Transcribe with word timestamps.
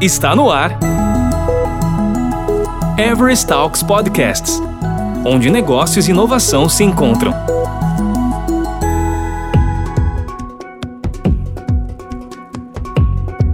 Está 0.00 0.34
no 0.34 0.50
ar. 0.50 0.78
Everest 2.98 3.46
Talks 3.46 3.82
Podcasts 3.82 4.60
onde 5.24 5.50
negócios 5.50 6.08
e 6.08 6.10
inovação 6.10 6.68
se 6.68 6.82
encontram. 6.84 7.32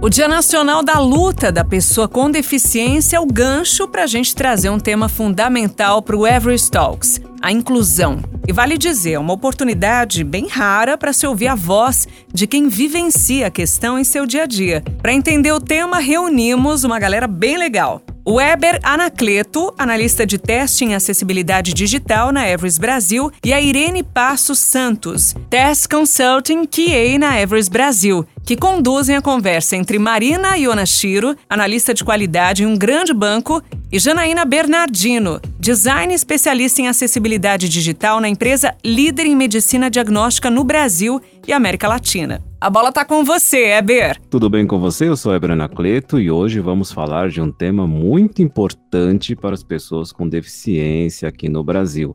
O 0.01 0.09
Dia 0.09 0.27
Nacional 0.27 0.83
da 0.83 0.99
Luta 0.99 1.51
da 1.51 1.65
Pessoa 1.65 2.07
com 2.07 2.31
Deficiência 2.31 3.17
é 3.17 3.19
o 3.19 3.25
gancho 3.25 3.87
para 3.87 4.03
a 4.03 4.07
gente 4.07 4.33
trazer 4.33 4.69
um 4.69 4.79
tema 4.79 5.09
fundamental 5.09 6.01
para 6.01 6.15
o 6.15 6.25
Everest 6.25 6.71
Talks, 6.71 7.19
a 7.41 7.51
inclusão. 7.51 8.19
E 8.47 8.53
vale 8.53 8.77
dizer, 8.77 9.11
é 9.11 9.19
uma 9.19 9.33
oportunidade 9.33 10.23
bem 10.23 10.47
rara 10.47 10.97
para 10.97 11.11
se 11.11 11.27
ouvir 11.27 11.49
a 11.49 11.55
voz 11.55 12.07
de 12.33 12.47
quem 12.47 12.69
vivencia 12.69 13.47
a 13.47 13.51
questão 13.51 13.99
em 13.99 14.05
seu 14.05 14.25
dia 14.25 14.43
a 14.43 14.45
dia. 14.45 14.81
Para 15.01 15.11
entender 15.11 15.51
o 15.51 15.59
tema, 15.59 15.99
reunimos 15.99 16.85
uma 16.85 16.97
galera 16.97 17.27
bem 17.27 17.57
legal. 17.57 18.01
Weber 18.25 18.79
Anacleto, 18.83 19.73
analista 19.77 20.25
de 20.25 20.37
teste 20.37 20.85
em 20.85 20.95
acessibilidade 20.95 21.73
digital 21.73 22.31
na 22.31 22.47
Everest 22.47 22.79
Brasil, 22.79 23.31
e 23.43 23.53
a 23.53 23.61
Irene 23.61 24.03
Passos 24.03 24.59
Santos, 24.59 25.33
Test 25.49 25.87
Consulting 25.89 26.65
QA 26.65 27.17
na 27.17 27.41
Everest 27.41 27.71
Brasil, 27.71 28.25
que 28.45 28.57
conduzem 28.57 29.15
a 29.15 29.21
conversa 29.21 29.77
entre 29.77 29.97
Marina 29.97 30.57
Ionashiro, 30.57 31.37
analista 31.49 31.93
de 31.93 32.03
qualidade 32.03 32.63
em 32.63 32.65
um 32.65 32.77
grande 32.77 33.13
banco, 33.13 33.61
e 33.89 33.97
Janaína 33.97 34.43
Bernardino, 34.43 35.39
design 35.67 36.13
especialista 36.13 36.81
em 36.81 36.87
acessibilidade 36.87 37.67
digital 37.67 38.21
na 38.21 38.29
empresa 38.29 38.73
líder 38.85 39.25
em 39.25 39.35
medicina 39.35 39.89
diagnóstica 39.89 40.49
no 40.49 40.63
Brasil 40.63 41.19
e 41.45 41.51
América 41.51 41.89
Latina. 41.89 42.41
A 42.61 42.69
bola 42.69 42.89
tá 42.89 43.03
com 43.03 43.21
você, 43.25 43.73
Eber. 43.73 44.17
Tudo 44.29 44.49
bem 44.49 44.65
com 44.65 44.79
você? 44.79 45.09
Eu 45.09 45.17
sou 45.17 45.35
Eber 45.35 45.51
Anacleto 45.51 46.21
e 46.21 46.31
hoje 46.31 46.61
vamos 46.61 46.89
falar 46.89 47.27
de 47.27 47.41
um 47.41 47.51
tema 47.51 47.85
muito 47.85 48.41
importante 48.41 49.35
para 49.35 49.53
as 49.53 49.61
pessoas 49.61 50.13
com 50.13 50.25
deficiência 50.25 51.27
aqui 51.27 51.49
no 51.49 51.65
Brasil. 51.65 52.13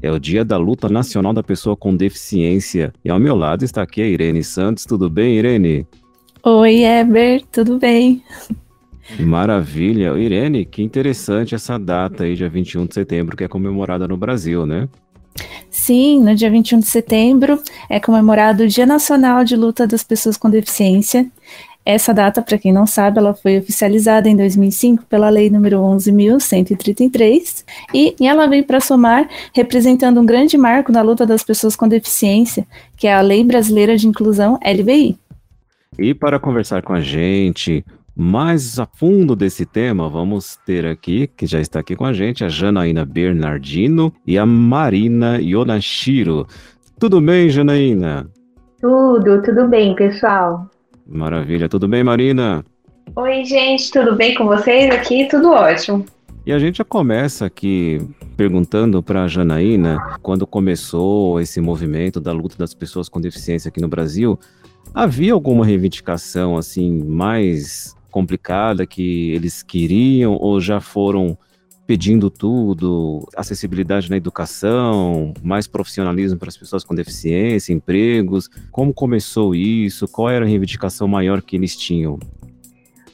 É 0.00 0.08
o 0.08 0.20
Dia 0.20 0.44
da 0.44 0.56
Luta 0.56 0.88
Nacional 0.88 1.32
da 1.32 1.42
Pessoa 1.42 1.76
com 1.76 1.96
Deficiência. 1.96 2.92
E 3.04 3.10
ao 3.10 3.18
meu 3.18 3.34
lado 3.34 3.64
está 3.64 3.82
aqui 3.82 4.00
a 4.00 4.06
Irene 4.06 4.44
Santos. 4.44 4.84
Tudo 4.84 5.10
bem, 5.10 5.38
Irene? 5.38 5.84
Oi, 6.44 6.84
Eber, 6.84 7.42
tudo 7.50 7.80
bem? 7.80 8.22
Maravilha. 9.20 10.16
Irene, 10.18 10.64
que 10.64 10.82
interessante 10.82 11.54
essa 11.54 11.78
data 11.78 12.24
aí, 12.24 12.34
dia 12.34 12.48
21 12.48 12.86
de 12.86 12.94
setembro, 12.94 13.36
que 13.36 13.44
é 13.44 13.48
comemorada 13.48 14.06
no 14.08 14.16
Brasil, 14.16 14.66
né? 14.66 14.88
Sim, 15.70 16.22
no 16.22 16.34
dia 16.34 16.50
21 16.50 16.80
de 16.80 16.86
setembro 16.86 17.60
é 17.88 17.98
comemorado 17.98 18.64
o 18.64 18.68
Dia 18.68 18.84
Nacional 18.84 19.44
de 19.44 19.56
Luta 19.56 19.86
das 19.86 20.04
Pessoas 20.04 20.36
com 20.36 20.50
Deficiência. 20.50 21.26
Essa 21.84 22.14
data, 22.14 22.40
para 22.40 22.58
quem 22.58 22.72
não 22.72 22.86
sabe, 22.86 23.18
ela 23.18 23.34
foi 23.34 23.58
oficializada 23.58 24.28
em 24.28 24.36
2005 24.36 25.04
pela 25.06 25.28
Lei 25.28 25.50
número 25.50 25.78
11.133 25.78 27.64
e 27.92 28.14
ela 28.20 28.46
vem 28.46 28.62
para 28.62 28.78
somar, 28.78 29.28
representando 29.52 30.20
um 30.20 30.26
grande 30.26 30.56
marco 30.56 30.92
na 30.92 31.02
luta 31.02 31.26
das 31.26 31.42
pessoas 31.42 31.74
com 31.74 31.88
deficiência, 31.88 32.66
que 32.96 33.08
é 33.08 33.14
a 33.14 33.20
Lei 33.20 33.42
Brasileira 33.42 33.96
de 33.96 34.06
Inclusão 34.06 34.60
LBI. 34.64 35.18
E 35.98 36.14
para 36.14 36.38
conversar 36.38 36.82
com 36.82 36.92
a 36.92 37.00
gente 37.00 37.84
mais 38.14 38.78
a 38.78 38.86
fundo 38.86 39.34
desse 39.34 39.64
tema, 39.64 40.08
vamos 40.08 40.56
ter 40.66 40.84
aqui, 40.84 41.26
que 41.26 41.46
já 41.46 41.60
está 41.60 41.80
aqui 41.80 41.96
com 41.96 42.04
a 42.04 42.12
gente, 42.12 42.44
a 42.44 42.48
Janaína 42.48 43.04
Bernardino 43.04 44.12
e 44.26 44.38
a 44.38 44.44
Marina 44.44 45.38
Yonashiro. 45.40 46.46
Tudo 46.98 47.20
bem, 47.20 47.48
Janaína? 47.48 48.30
Tudo, 48.80 49.40
tudo 49.42 49.66
bem, 49.66 49.94
pessoal. 49.94 50.68
Maravilha, 51.06 51.68
tudo 51.68 51.88
bem, 51.88 52.04
Marina? 52.04 52.64
Oi, 53.16 53.44
gente, 53.44 53.90
tudo 53.90 54.14
bem 54.14 54.34
com 54.34 54.46
vocês 54.46 54.90
aqui? 54.90 55.26
Tudo 55.28 55.50
ótimo. 55.50 56.04
E 56.44 56.52
a 56.52 56.58
gente 56.58 56.78
já 56.78 56.84
começa 56.84 57.46
aqui 57.46 58.00
perguntando 58.36 59.02
para 59.02 59.24
a 59.24 59.28
Janaína, 59.28 60.18
quando 60.20 60.46
começou 60.46 61.40
esse 61.40 61.60
movimento 61.60 62.20
da 62.20 62.32
luta 62.32 62.56
das 62.58 62.74
pessoas 62.74 63.08
com 63.08 63.20
deficiência 63.20 63.68
aqui 63.68 63.80
no 63.80 63.88
Brasil, 63.88 64.38
havia 64.92 65.32
alguma 65.32 65.64
reivindicação 65.64 66.56
assim 66.56 67.02
mais 67.04 67.94
complicada 68.12 68.86
que 68.86 69.32
eles 69.32 69.62
queriam 69.62 70.34
ou 70.34 70.60
já 70.60 70.80
foram 70.80 71.36
pedindo 71.86 72.30
tudo, 72.30 73.26
acessibilidade 73.36 74.08
na 74.08 74.16
educação, 74.16 75.34
mais 75.42 75.66
profissionalismo 75.66 76.38
para 76.38 76.48
as 76.48 76.56
pessoas 76.56 76.84
com 76.84 76.94
deficiência, 76.94 77.72
empregos? 77.72 78.48
Como 78.70 78.94
começou 78.94 79.54
isso? 79.54 80.06
Qual 80.06 80.30
era 80.30 80.44
a 80.44 80.48
reivindicação 80.48 81.08
maior 81.08 81.42
que 81.42 81.56
eles 81.56 81.76
tinham? 81.76 82.18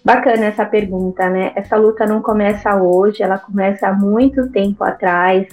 Bacana 0.04 0.46
essa 0.46 0.64
pergunta, 0.64 1.28
né? 1.28 1.52
Essa 1.54 1.76
luta 1.76 2.06
não 2.06 2.22
começa 2.22 2.80
hoje, 2.80 3.22
ela 3.22 3.38
começa 3.38 3.88
há 3.88 3.92
muito 3.92 4.48
tempo 4.50 4.84
atrás. 4.84 5.46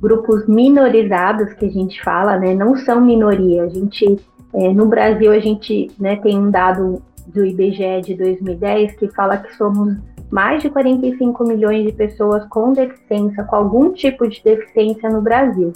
Grupos 0.00 0.46
minorizados 0.48 1.52
que 1.54 1.66
a 1.66 1.70
gente 1.70 2.02
fala, 2.02 2.38
né? 2.38 2.54
Não 2.54 2.76
são 2.76 3.00
minoria. 3.00 3.62
A 3.64 3.68
gente, 3.68 4.18
é, 4.52 4.72
no 4.72 4.86
Brasil, 4.86 5.32
a 5.32 5.38
gente 5.38 5.90
né, 5.98 6.16
tem 6.16 6.38
um 6.38 6.50
dado 6.50 7.00
do 7.26 7.44
IBGE 7.44 8.00
de 8.04 8.14
2010 8.14 8.96
que 8.96 9.08
fala 9.08 9.38
que 9.38 9.54
somos 9.56 9.96
mais 10.30 10.62
de 10.62 10.70
45 10.70 11.44
milhões 11.44 11.86
de 11.86 11.92
pessoas 11.92 12.44
com 12.46 12.72
deficiência, 12.72 13.44
com 13.44 13.56
algum 13.56 13.92
tipo 13.92 14.26
de 14.28 14.42
deficiência 14.42 15.08
no 15.08 15.22
Brasil. 15.22 15.72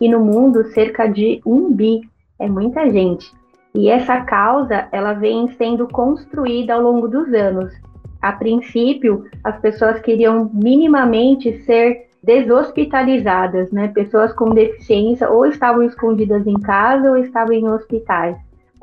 E 0.00 0.08
no 0.08 0.20
mundo, 0.20 0.64
cerca 0.72 1.06
de 1.06 1.40
um 1.44 1.72
bi. 1.72 2.02
É 2.38 2.48
muita 2.48 2.88
gente. 2.90 3.30
E 3.74 3.88
essa 3.88 4.20
causa, 4.20 4.88
ela 4.92 5.14
vem 5.14 5.48
sendo 5.56 5.88
construída 5.88 6.74
ao 6.74 6.82
longo 6.82 7.08
dos 7.08 7.32
anos. 7.32 7.72
A 8.22 8.32
princípio, 8.32 9.24
as 9.42 9.58
pessoas 9.58 10.00
queriam 10.00 10.50
minimamente 10.52 11.64
ser 11.64 12.06
deshospitalizadas, 12.22 13.70
né? 13.72 13.88
Pessoas 13.88 14.32
com 14.32 14.50
deficiência 14.50 15.28
ou 15.30 15.46
estavam 15.46 15.82
escondidas 15.82 16.46
em 16.46 16.58
casa 16.60 17.10
ou 17.10 17.16
estavam 17.16 17.52
em 17.54 17.68
hospitais 17.68 18.36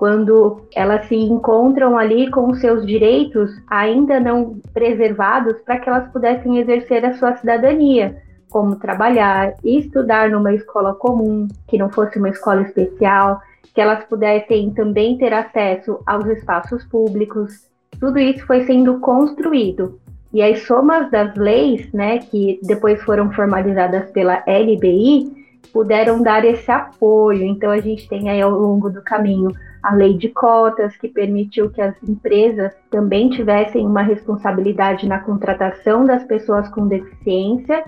quando 0.04 0.64
elas 0.76 1.06
se 1.08 1.16
encontram 1.16 1.98
ali 1.98 2.30
com 2.30 2.54
seus 2.56 2.86
direitos 2.86 3.50
ainda 3.70 4.20
não 4.20 4.60
preservados 4.74 5.56
para 5.62 5.80
que 5.80 5.88
elas 5.88 6.12
pudessem 6.12 6.58
exercer 6.58 7.06
a 7.06 7.14
sua 7.14 7.38
cidadania, 7.38 8.22
como 8.50 8.76
trabalhar 8.76 9.54
e 9.64 9.80
estudar 9.80 10.30
numa 10.30 10.54
escola 10.54 10.94
comum, 10.94 11.48
que 11.70 11.78
não 11.78 11.90
fosse 11.90 12.20
uma 12.20 12.28
escola 12.28 12.64
especial, 12.64 13.40
que 13.74 13.80
elas 13.80 14.04
pudessem 14.04 14.72
também 14.72 15.18
ter 15.18 15.34
acesso 15.34 15.98
aos 16.06 16.26
espaços 16.26 16.84
públicos. 16.84 17.70
Tudo 17.98 18.20
isso 18.20 18.46
foi 18.46 18.66
sendo 18.66 19.00
construído. 19.00 20.02
E 20.34 20.44
as 20.44 20.64
somas 20.64 21.10
das 21.12 21.34
leis, 21.38 21.90
né, 21.94 22.18
que 22.18 22.60
depois 22.62 23.02
foram 23.04 23.32
formalizadas 23.32 24.12
pela 24.12 24.44
LBI, 24.46 25.32
puderam 25.72 26.22
dar 26.22 26.44
esse 26.44 26.70
apoio. 26.70 27.44
Então 27.44 27.72
a 27.72 27.80
gente 27.80 28.06
tem 28.10 28.30
aí 28.30 28.42
ao 28.42 28.52
longo 28.52 28.90
do 28.90 29.02
caminho 29.02 29.50
a 29.84 29.94
lei 29.94 30.18
de 30.18 30.30
cotas, 30.30 30.96
que 30.96 31.10
permitiu 31.10 31.70
que 31.70 31.82
as 31.82 31.94
empresas 32.02 32.74
também 32.90 33.30
tivessem 33.30 33.86
uma 33.86 34.02
responsabilidade 34.02 35.06
na 35.06 35.20
contratação 35.20 36.06
das 36.06 36.24
pessoas 36.24 36.70
com 36.70 36.88
deficiência, 36.88 37.84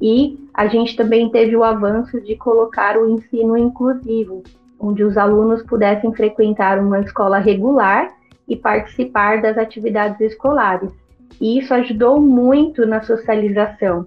e 0.00 0.38
a 0.54 0.68
gente 0.68 0.96
também 0.96 1.28
teve 1.28 1.56
o 1.56 1.64
avanço 1.64 2.20
de 2.20 2.36
colocar 2.36 2.96
o 2.96 3.10
ensino 3.10 3.56
inclusivo, 3.56 4.44
onde 4.78 5.02
os 5.02 5.18
alunos 5.18 5.62
pudessem 5.64 6.14
frequentar 6.14 6.78
uma 6.78 7.00
escola 7.00 7.38
regular 7.38 8.08
e 8.48 8.56
participar 8.56 9.42
das 9.42 9.58
atividades 9.58 10.20
escolares. 10.20 10.90
E 11.40 11.58
isso 11.58 11.74
ajudou 11.74 12.20
muito 12.20 12.86
na 12.86 13.02
socialização. 13.02 14.06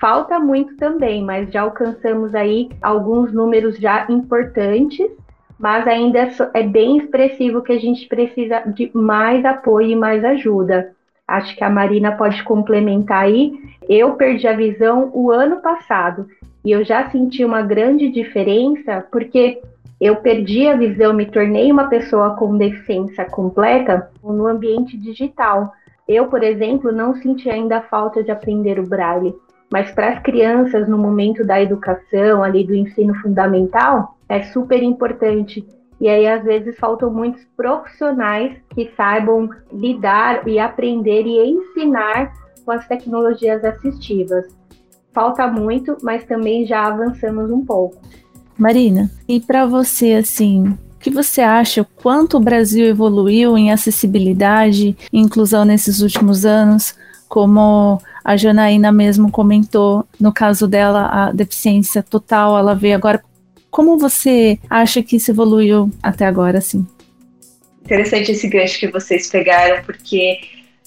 Falta 0.00 0.38
muito 0.38 0.76
também, 0.76 1.22
mas 1.22 1.52
já 1.52 1.62
alcançamos 1.62 2.34
aí 2.34 2.70
alguns 2.80 3.32
números 3.32 3.76
já 3.76 4.06
importantes 4.08 5.10
mas 5.60 5.86
ainda 5.86 6.30
é, 6.54 6.62
bem 6.62 6.96
expressivo 6.96 7.60
que 7.60 7.70
a 7.70 7.78
gente 7.78 8.08
precisa 8.08 8.60
de 8.60 8.90
mais 8.94 9.44
apoio 9.44 9.90
e 9.90 9.94
mais 9.96 10.24
ajuda. 10.24 10.92
Acho 11.28 11.54
que 11.54 11.62
a 11.62 11.68
Marina 11.68 12.12
pode 12.12 12.42
complementar 12.44 13.24
aí. 13.24 13.52
Eu 13.86 14.14
perdi 14.14 14.48
a 14.48 14.56
visão 14.56 15.10
o 15.12 15.30
ano 15.30 15.60
passado 15.60 16.26
e 16.64 16.72
eu 16.72 16.82
já 16.82 17.10
senti 17.10 17.44
uma 17.44 17.60
grande 17.60 18.08
diferença 18.08 19.06
porque 19.12 19.60
eu 20.00 20.16
perdi 20.16 20.66
a 20.66 20.74
visão, 20.74 21.12
me 21.12 21.26
tornei 21.26 21.70
uma 21.70 21.88
pessoa 21.88 22.36
com 22.36 22.56
deficiência 22.56 23.26
completa 23.26 24.10
no 24.24 24.46
ambiente 24.46 24.96
digital. 24.96 25.74
Eu, 26.08 26.28
por 26.28 26.42
exemplo, 26.42 26.90
não 26.90 27.14
senti 27.16 27.50
ainda 27.50 27.76
a 27.76 27.82
falta 27.82 28.24
de 28.24 28.30
aprender 28.30 28.80
o 28.80 28.88
braille, 28.88 29.34
mas 29.70 29.90
para 29.90 30.08
as 30.08 30.22
crianças 30.22 30.88
no 30.88 30.96
momento 30.96 31.44
da 31.44 31.60
educação, 31.60 32.42
ali 32.42 32.64
do 32.64 32.74
ensino 32.74 33.14
fundamental, 33.16 34.16
é 34.30 34.44
super 34.44 34.80
importante. 34.82 35.66
E 36.00 36.08
aí, 36.08 36.26
às 36.26 36.42
vezes, 36.44 36.78
faltam 36.78 37.12
muitos 37.12 37.42
profissionais 37.56 38.56
que 38.74 38.90
saibam 38.96 39.50
lidar 39.70 40.48
e 40.48 40.58
aprender 40.58 41.26
e 41.26 41.50
ensinar 41.50 42.32
com 42.64 42.70
as 42.70 42.86
tecnologias 42.88 43.62
assistivas. 43.64 44.46
Falta 45.12 45.46
muito, 45.48 45.96
mas 46.02 46.24
também 46.24 46.64
já 46.64 46.86
avançamos 46.86 47.50
um 47.50 47.66
pouco. 47.66 47.96
Marina, 48.56 49.10
e 49.28 49.40
para 49.40 49.66
você, 49.66 50.14
assim, 50.14 50.78
que 51.00 51.10
você 51.10 51.40
acha, 51.40 51.82
o 51.82 51.84
quanto 51.84 52.36
o 52.36 52.40
Brasil 52.40 52.86
evoluiu 52.86 53.58
em 53.58 53.72
acessibilidade 53.72 54.96
e 55.12 55.18
inclusão 55.18 55.64
nesses 55.64 56.00
últimos 56.00 56.46
anos, 56.46 56.94
como 57.28 58.00
a 58.24 58.36
Janaína 58.36 58.92
mesmo 58.92 59.30
comentou, 59.30 60.04
no 60.20 60.32
caso 60.32 60.68
dela, 60.68 61.06
a 61.06 61.32
deficiência 61.32 62.02
total, 62.02 62.56
ela 62.56 62.74
veio 62.74 62.94
agora. 62.94 63.22
Como 63.70 63.96
você 63.96 64.58
acha 64.68 65.02
que 65.02 65.16
isso 65.16 65.30
evoluiu 65.30 65.90
até 66.02 66.26
agora, 66.26 66.58
assim? 66.58 66.86
Interessante 67.84 68.32
esse 68.32 68.48
gancho 68.48 68.78
que 68.78 68.88
vocês 68.88 69.28
pegaram, 69.28 69.82
porque 69.84 70.40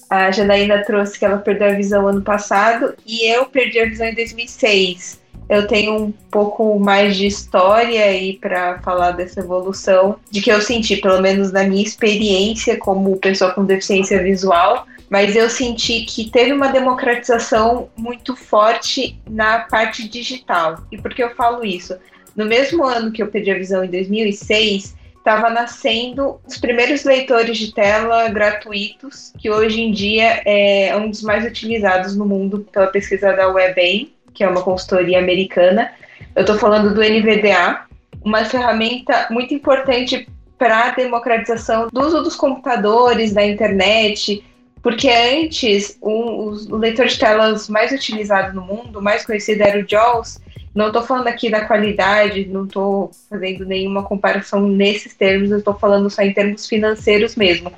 a 0.09 0.31
Janaína 0.31 0.83
trouxe 0.83 1.17
que 1.17 1.25
ela 1.25 1.37
perdeu 1.37 1.69
a 1.69 1.73
visão 1.73 2.07
ano 2.07 2.21
passado 2.21 2.93
e 3.05 3.25
eu 3.31 3.45
perdi 3.45 3.79
a 3.79 3.85
visão 3.85 4.07
em 4.07 4.13
2006. 4.13 5.21
Eu 5.49 5.67
tenho 5.67 5.95
um 5.95 6.11
pouco 6.31 6.79
mais 6.79 7.17
de 7.17 7.27
história 7.27 8.05
aí 8.05 8.37
para 8.37 8.79
falar 8.79 9.11
dessa 9.11 9.39
evolução, 9.39 10.17
de 10.29 10.41
que 10.41 10.51
eu 10.51 10.61
senti, 10.61 10.97
pelo 10.97 11.21
menos 11.21 11.51
na 11.51 11.63
minha 11.63 11.83
experiência 11.83 12.77
como 12.77 13.17
pessoa 13.17 13.51
com 13.51 13.65
deficiência 13.65 14.21
visual, 14.21 14.85
mas 15.09 15.35
eu 15.35 15.49
senti 15.49 16.05
que 16.05 16.29
teve 16.29 16.53
uma 16.53 16.69
democratização 16.69 17.89
muito 17.97 18.35
forte 18.35 19.19
na 19.29 19.59
parte 19.59 20.07
digital. 20.07 20.83
E 20.91 20.97
por 20.97 21.13
que 21.13 21.23
eu 21.23 21.35
falo 21.35 21.65
isso? 21.65 21.95
No 22.35 22.45
mesmo 22.45 22.83
ano 22.83 23.11
que 23.11 23.21
eu 23.21 23.27
perdi 23.27 23.51
a 23.51 23.57
visão, 23.57 23.83
em 23.83 23.89
2006, 23.89 24.95
estava 25.17 25.49
nascendo 25.49 26.39
os 26.45 26.57
primeiros 26.57 27.05
leitores 27.05 27.57
de 27.57 27.73
tela 27.73 28.27
gratuitos, 28.29 29.31
que 29.39 29.49
hoje 29.49 29.81
em 29.81 29.91
dia 29.91 30.41
é 30.45 30.95
um 30.97 31.09
dos 31.09 31.21
mais 31.21 31.45
utilizados 31.45 32.15
no 32.15 32.25
mundo 32.25 32.67
pela 32.71 32.87
pesquisa 32.87 33.31
da 33.33 33.47
WebAIM, 33.47 34.11
que 34.33 34.43
é 34.43 34.49
uma 34.49 34.61
consultoria 34.61 35.19
americana. 35.19 35.91
Eu 36.35 36.41
estou 36.41 36.57
falando 36.57 36.93
do 36.93 37.01
NVDA, 37.01 37.85
uma 38.23 38.43
ferramenta 38.43 39.27
muito 39.29 39.53
importante 39.53 40.27
para 40.57 40.87
a 40.87 40.91
democratização 40.91 41.87
do 41.91 42.01
uso 42.01 42.21
dos 42.21 42.35
computadores, 42.35 43.33
da 43.33 43.45
internet, 43.45 44.43
porque 44.81 45.09
antes 45.09 45.97
um, 46.01 46.51
o 46.69 46.75
leitor 46.75 47.05
de 47.05 47.17
telas 47.17 47.69
mais 47.69 47.91
utilizado 47.91 48.53
no 48.53 48.61
mundo, 48.61 49.01
mais 49.01 49.25
conhecido 49.25 49.61
era 49.61 49.79
o 49.79 49.87
JAWS, 49.87 50.41
não 50.73 50.87
estou 50.87 51.03
falando 51.03 51.27
aqui 51.27 51.49
da 51.49 51.65
qualidade, 51.65 52.45
não 52.45 52.65
estou 52.65 53.11
fazendo 53.29 53.65
nenhuma 53.65 54.03
comparação 54.03 54.67
nesses 54.67 55.13
termos, 55.13 55.51
eu 55.51 55.59
estou 55.59 55.75
falando 55.75 56.09
só 56.09 56.21
em 56.21 56.33
termos 56.33 56.67
financeiros 56.67 57.35
mesmo. 57.35 57.71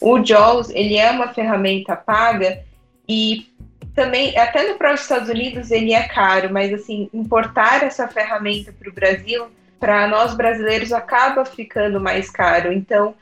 O 0.00 0.24
JAWS, 0.24 0.70
ele 0.70 0.96
é 0.96 1.10
uma 1.10 1.32
ferramenta 1.32 1.94
paga 1.94 2.60
e 3.08 3.46
também, 3.94 4.36
até 4.38 4.68
no 4.68 4.78
próprio 4.78 5.00
Estados 5.00 5.28
Unidos, 5.28 5.70
ele 5.70 5.92
é 5.92 6.02
caro, 6.08 6.52
mas 6.52 6.72
assim, 6.72 7.10
importar 7.12 7.82
essa 7.82 8.08
ferramenta 8.08 8.72
para 8.72 8.88
o 8.88 8.92
Brasil, 8.92 9.46
para 9.78 10.08
nós 10.08 10.34
brasileiros, 10.34 10.92
acaba 10.92 11.44
ficando 11.44 12.00
mais 12.00 12.30
caro. 12.30 12.72
Então, 12.72 13.14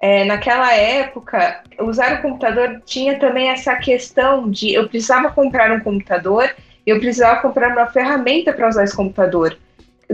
é, 0.00 0.24
naquela 0.24 0.72
época, 0.74 1.62
usar 1.80 2.18
o 2.18 2.22
computador 2.22 2.82
tinha 2.84 3.18
também 3.18 3.48
essa 3.48 3.76
questão 3.76 4.50
de 4.50 4.74
eu 4.74 4.88
precisava 4.88 5.30
comprar 5.30 5.70
um 5.70 5.80
computador 5.80 6.54
eu 6.90 7.00
precisava 7.00 7.40
comprar 7.40 7.72
uma 7.72 7.86
ferramenta 7.86 8.52
para 8.52 8.68
usar 8.68 8.84
esse 8.84 8.96
computador, 8.96 9.56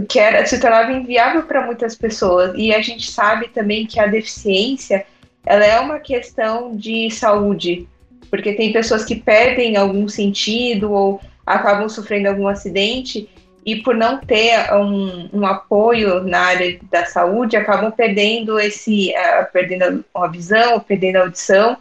que 0.09 0.19
era, 0.19 0.45
se 0.47 0.61
tornava 0.61 0.93
inviável 0.93 1.43
para 1.43 1.65
muitas 1.65 1.95
pessoas. 1.95 2.53
E 2.57 2.75
a 2.75 2.81
gente 2.81 3.11
sabe 3.11 3.49
também 3.49 3.87
que 3.87 4.01
a 4.01 4.07
deficiência 4.07 5.07
ela 5.47 5.65
é 5.65 5.79
uma 5.79 6.01
questão 6.01 6.75
de 6.75 7.11
saúde, 7.11 7.87
porque 8.31 8.55
tem 8.55 8.73
pessoas 8.73 9.05
que 9.05 9.15
perdem 9.15 9.77
algum 9.77 10.09
sentido 10.09 10.91
ou 10.91 11.21
acabam 11.47 11.89
sofrendo 11.89 12.29
algum 12.29 12.49
acidente 12.49 13.29
e 13.65 13.77
por 13.77 13.95
não 13.95 14.19
ter 14.19 14.73
um, 14.75 15.29
um 15.33 15.47
apoio 15.47 16.23
na 16.23 16.41
área 16.41 16.79
da 16.91 17.07
saúde 17.07 17.57
acabam 17.57 17.91
perdendo 17.91 18.59
esse 18.59 19.11
uh, 19.11 19.51
perdendo 19.53 20.05
a 20.15 20.27
visão, 20.27 20.81
perdendo 20.81 21.17
a 21.17 21.21
audição. 21.23 21.77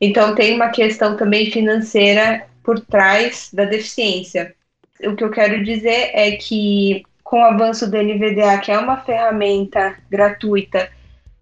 Então 0.00 0.34
tem 0.34 0.54
uma 0.54 0.68
questão 0.68 1.16
também 1.16 1.50
financeira 1.50 2.47
por 2.68 2.80
trás 2.80 3.48
da 3.50 3.64
deficiência. 3.64 4.54
O 5.02 5.16
que 5.16 5.24
eu 5.24 5.30
quero 5.30 5.64
dizer 5.64 6.10
é 6.12 6.32
que, 6.32 7.02
com 7.24 7.40
o 7.40 7.44
avanço 7.46 7.90
do 7.90 7.96
NVDA, 7.96 8.58
que 8.58 8.70
é 8.70 8.78
uma 8.78 8.98
ferramenta 8.98 9.96
gratuita, 10.10 10.90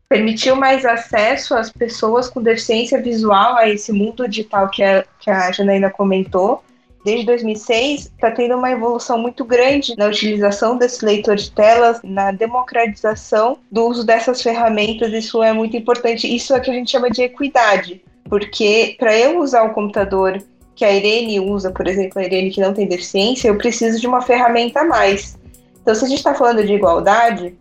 permitiu 0.08 0.54
mais 0.54 0.84
acesso 0.84 1.56
às 1.56 1.68
pessoas 1.68 2.30
com 2.30 2.40
deficiência 2.40 3.02
visual 3.02 3.56
a 3.56 3.68
esse 3.68 3.92
mundo 3.92 4.28
digital 4.28 4.70
que 4.70 4.84
a, 4.84 5.04
que 5.18 5.28
a 5.28 5.50
Janaína 5.50 5.90
comentou. 5.90 6.62
Desde 7.04 7.26
2006, 7.26 8.02
está 8.02 8.30
tendo 8.30 8.56
uma 8.56 8.70
evolução 8.70 9.18
muito 9.18 9.44
grande 9.44 9.96
na 9.96 10.06
utilização 10.06 10.78
desse 10.78 11.04
leitor 11.04 11.34
de 11.34 11.50
telas, 11.50 12.00
na 12.04 12.30
democratização 12.30 13.58
do 13.68 13.84
uso 13.84 14.06
dessas 14.06 14.40
ferramentas. 14.40 15.12
Isso 15.12 15.42
é 15.42 15.52
muito 15.52 15.76
importante. 15.76 16.32
Isso 16.32 16.54
é 16.54 16.58
o 16.58 16.62
que 16.62 16.70
a 16.70 16.74
gente 16.74 16.92
chama 16.92 17.10
de 17.10 17.22
equidade, 17.22 18.00
porque 18.28 18.94
para 18.96 19.18
eu 19.18 19.40
usar 19.40 19.64
o 19.64 19.74
computador 19.74 20.40
que 20.76 20.84
a 20.84 20.92
Irene 20.92 21.40
usa, 21.40 21.70
por 21.70 21.88
exemplo, 21.88 22.20
a 22.20 22.24
Irene 22.24 22.50
que 22.50 22.60
não 22.60 22.74
tem 22.74 22.86
deficiência, 22.86 23.48
eu 23.48 23.56
preciso 23.56 23.98
de 23.98 24.06
uma 24.06 24.20
ferramenta 24.20 24.80
a 24.80 24.84
mais. 24.84 25.38
Então, 25.80 25.94
se 25.94 26.04
a 26.04 26.08
gente 26.08 26.18
está 26.18 26.34
falando 26.34 26.64
de 26.64 26.74
igualdade, 26.74 27.56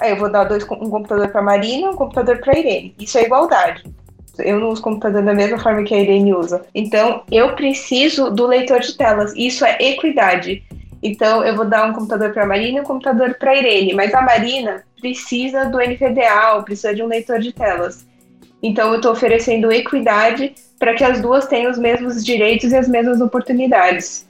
aí 0.00 0.10
eu 0.10 0.16
vou 0.16 0.32
dar 0.32 0.44
dois, 0.44 0.64
um 0.64 0.90
computador 0.90 1.28
para 1.28 1.40
a 1.40 1.44
Marina 1.44 1.90
um 1.90 1.94
computador 1.94 2.38
para 2.38 2.54
a 2.56 2.58
Irene. 2.58 2.94
Isso 2.98 3.18
é 3.18 3.24
igualdade. 3.24 3.84
Eu 4.38 4.58
não 4.58 4.70
uso 4.70 4.82
computador 4.82 5.22
da 5.22 5.34
mesma 5.34 5.58
forma 5.58 5.84
que 5.84 5.94
a 5.94 6.00
Irene 6.00 6.34
usa. 6.34 6.64
Então, 6.74 7.22
eu 7.30 7.54
preciso 7.54 8.30
do 8.30 8.46
leitor 8.46 8.80
de 8.80 8.96
telas. 8.96 9.32
Isso 9.36 9.64
é 9.64 9.76
equidade. 9.80 10.64
Então, 11.02 11.44
eu 11.44 11.54
vou 11.54 11.66
dar 11.66 11.84
um 11.88 11.92
computador 11.92 12.32
para 12.32 12.44
a 12.44 12.46
Marina 12.46 12.78
e 12.78 12.80
um 12.80 12.84
computador 12.84 13.34
para 13.34 13.50
a 13.50 13.56
Irene. 13.56 13.92
Mas 13.92 14.14
a 14.14 14.22
Marina 14.22 14.84
precisa 14.98 15.66
do 15.66 15.78
NVDA, 15.78 16.62
precisa 16.64 16.94
de 16.94 17.02
um 17.02 17.06
leitor 17.06 17.38
de 17.38 17.52
telas. 17.52 18.06
Então, 18.64 18.88
eu 18.92 18.96
estou 18.96 19.12
oferecendo 19.12 19.70
equidade 19.70 20.54
para 20.78 20.94
que 20.94 21.04
as 21.04 21.20
duas 21.20 21.46
tenham 21.46 21.70
os 21.70 21.76
mesmos 21.76 22.24
direitos 22.24 22.72
e 22.72 22.76
as 22.76 22.88
mesmas 22.88 23.20
oportunidades. 23.20 24.26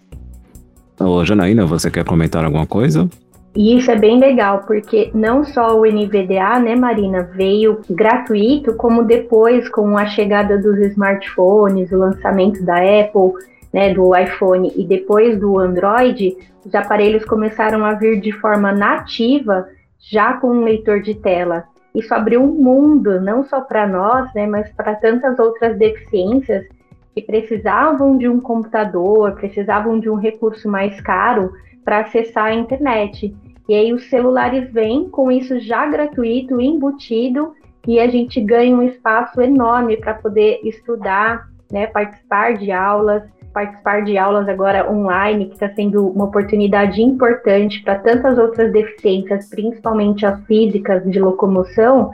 Ô, 0.99 1.25
Janaína, 1.25 1.65
você 1.65 1.89
quer 1.89 2.05
comentar 2.05 2.45
alguma 2.45 2.67
coisa? 2.67 3.09
E 3.55 3.79
isso 3.79 3.93
é 3.93 3.97
bem 3.97 4.19
legal, 4.19 4.65
porque 4.67 5.09
não 5.15 5.45
só 5.45 5.79
o 5.79 5.87
NVDA, 5.87 6.59
né, 6.59 6.75
Marina, 6.75 7.23
veio 7.23 7.81
gratuito, 7.89 8.75
como 8.75 9.05
depois, 9.05 9.69
com 9.69 9.97
a 9.97 10.07
chegada 10.07 10.59
dos 10.59 10.81
smartphones, 10.81 11.93
o 11.93 11.99
lançamento 11.99 12.61
da 12.65 12.79
Apple, 12.79 13.35
né, 13.73 13.95
do 13.95 14.17
iPhone 14.17 14.73
e 14.75 14.85
depois 14.85 15.39
do 15.39 15.61
Android, 15.61 16.37
os 16.65 16.75
aparelhos 16.75 17.25
começaram 17.25 17.85
a 17.85 17.95
vir 17.95 18.21
de 18.21 18.33
forma 18.33 18.73
nativa, 18.73 19.69
já 20.11 20.33
com 20.33 20.49
um 20.49 20.65
leitor 20.65 21.01
de 21.01 21.15
tela 21.15 21.73
isso 21.95 22.13
abriu 22.13 22.43
um 22.43 22.53
mundo, 22.53 23.21
não 23.21 23.45
só 23.45 23.61
para 23.61 23.87
nós, 23.87 24.33
né, 24.35 24.47
mas 24.47 24.71
para 24.73 24.97
tantas 24.97 25.39
outras 25.39 25.79
deficiências 25.79 26.67
que 27.15 27.23
precisavam 27.23 28.19
de 28.19 28.29
um 28.29 28.41
computador, 28.41 29.35
precisavam 29.37 30.01
de 30.01 30.11
um 30.11 30.17
recurso 30.17 30.69
mais 30.69 31.01
caro 31.01 31.53
para 31.85 32.01
acessar 32.01 32.47
a 32.47 32.55
internet. 32.55 33.35
E 33.69 33.75
aí 33.75 33.93
os 33.93 34.11
celulares 34.11 34.73
vêm 34.73 35.09
com 35.09 35.31
isso 35.31 35.61
já 35.61 35.87
gratuito, 35.87 36.61
embutido, 36.61 37.55
e 37.87 38.01
a 38.01 38.09
gente 38.09 38.41
ganha 38.41 38.75
um 38.75 38.83
espaço 38.83 39.41
enorme 39.41 39.97
para 39.97 40.15
poder 40.15 40.61
estudar, 40.65 41.49
né, 41.71 41.87
participar 41.87 42.55
de 42.55 42.73
aulas, 42.73 43.23
participar 43.55 44.03
de 44.03 44.19
aulas 44.19 44.49
agora 44.49 44.91
online, 44.91 45.47
que 45.47 45.55
está 45.55 45.73
sendo 45.73 46.09
uma 46.09 46.25
oportunidade 46.25 47.01
importante 47.01 47.81
para 47.83 48.01
tantas 48.01 48.37
outras 48.37 48.73
deficiências, 48.73 49.49
principalmente 49.49 50.27
as 50.27 50.45
físicas 50.45 51.09
de 51.09 51.21
locomoção, 51.21 52.11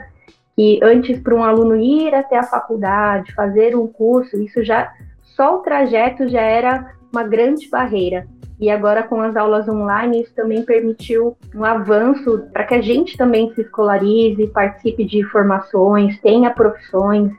que 0.55 0.79
antes 0.83 1.19
para 1.19 1.33
um 1.33 1.43
aluno 1.43 1.75
ir 1.75 2.13
até 2.13 2.37
a 2.37 2.43
faculdade, 2.43 3.33
fazer 3.33 3.75
um 3.75 3.87
curso, 3.87 4.39
isso 4.41 4.63
já 4.63 4.93
só 5.23 5.55
o 5.55 5.59
trajeto 5.59 6.29
já 6.29 6.41
era 6.41 6.93
uma 7.11 7.23
grande 7.23 7.67
barreira. 7.67 8.27
E 8.59 8.69
agora 8.69 9.01
com 9.01 9.19
as 9.19 9.35
aulas 9.35 9.67
online, 9.67 10.21
isso 10.21 10.35
também 10.35 10.61
permitiu 10.63 11.35
um 11.55 11.65
avanço 11.65 12.45
para 12.53 12.63
que 12.63 12.75
a 12.75 12.81
gente 12.81 13.17
também 13.17 13.51
se 13.55 13.61
escolarize, 13.61 14.45
participe 14.47 15.03
de 15.03 15.23
formações, 15.23 16.19
tenha 16.21 16.51
profissões, 16.51 17.31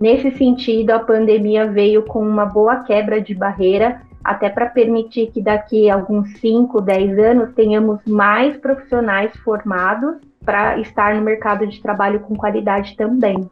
Nesse 0.00 0.30
sentido, 0.36 0.90
a 0.90 1.00
pandemia 1.00 1.70
veio 1.70 2.02
com 2.02 2.20
uma 2.20 2.46
boa 2.46 2.76
quebra 2.84 3.20
de 3.20 3.34
barreira, 3.34 4.00
até 4.22 4.48
para 4.48 4.66
permitir 4.66 5.30
que 5.32 5.40
daqui 5.40 5.90
a 5.90 5.94
alguns 5.94 6.38
5, 6.38 6.80
10 6.80 7.18
anos 7.18 7.54
tenhamos 7.54 8.00
mais 8.06 8.56
profissionais 8.56 9.36
formados 9.38 10.16
para 10.44 10.78
estar 10.78 11.14
no 11.14 11.22
mercado 11.22 11.66
de 11.66 11.80
trabalho 11.80 12.20
com 12.20 12.36
qualidade 12.36 12.96
também. 12.96 13.48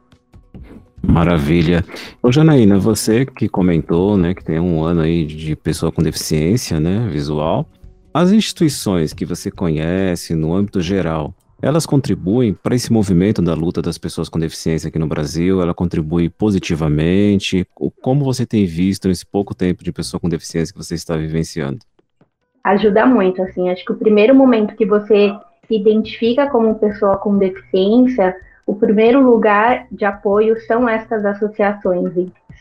Maravilha. 1.02 1.84
Ô 2.22 2.30
Janaína, 2.30 2.78
você 2.78 3.24
que 3.24 3.48
comentou, 3.48 4.16
né, 4.16 4.34
que 4.34 4.44
tem 4.44 4.58
um 4.58 4.82
ano 4.82 5.02
aí 5.02 5.24
de 5.24 5.54
pessoa 5.56 5.92
com 5.92 6.02
deficiência, 6.02 6.80
né, 6.80 7.08
visual, 7.10 7.66
as 8.12 8.32
instituições 8.32 9.12
que 9.12 9.24
você 9.24 9.50
conhece 9.50 10.34
no 10.34 10.54
âmbito 10.54 10.80
geral, 10.80 11.34
elas 11.66 11.84
contribuem 11.84 12.54
para 12.54 12.76
esse 12.76 12.92
movimento 12.92 13.42
da 13.42 13.52
luta 13.52 13.82
das 13.82 13.98
pessoas 13.98 14.28
com 14.28 14.38
deficiência 14.38 14.86
aqui 14.86 15.00
no 15.00 15.08
Brasil? 15.08 15.60
Ela 15.60 15.74
contribui 15.74 16.28
positivamente? 16.28 17.66
Como 18.00 18.24
você 18.24 18.46
tem 18.46 18.64
visto 18.64 19.08
nesse 19.08 19.26
pouco 19.26 19.52
tempo 19.52 19.82
de 19.82 19.90
pessoa 19.90 20.20
com 20.20 20.28
deficiência 20.28 20.72
que 20.72 20.78
você 20.78 20.94
está 20.94 21.16
vivenciando? 21.16 21.78
Ajuda 22.62 23.04
muito, 23.04 23.42
assim. 23.42 23.68
Acho 23.68 23.84
que 23.84 23.92
o 23.92 23.96
primeiro 23.96 24.32
momento 24.32 24.76
que 24.76 24.86
você 24.86 25.34
se 25.66 25.74
identifica 25.74 26.48
como 26.48 26.76
pessoa 26.76 27.16
com 27.16 27.36
deficiência, 27.36 28.36
o 28.64 28.76
primeiro 28.76 29.20
lugar 29.20 29.88
de 29.90 30.04
apoio 30.04 30.56
são 30.68 30.88
estas 30.88 31.24
associações, 31.24 32.12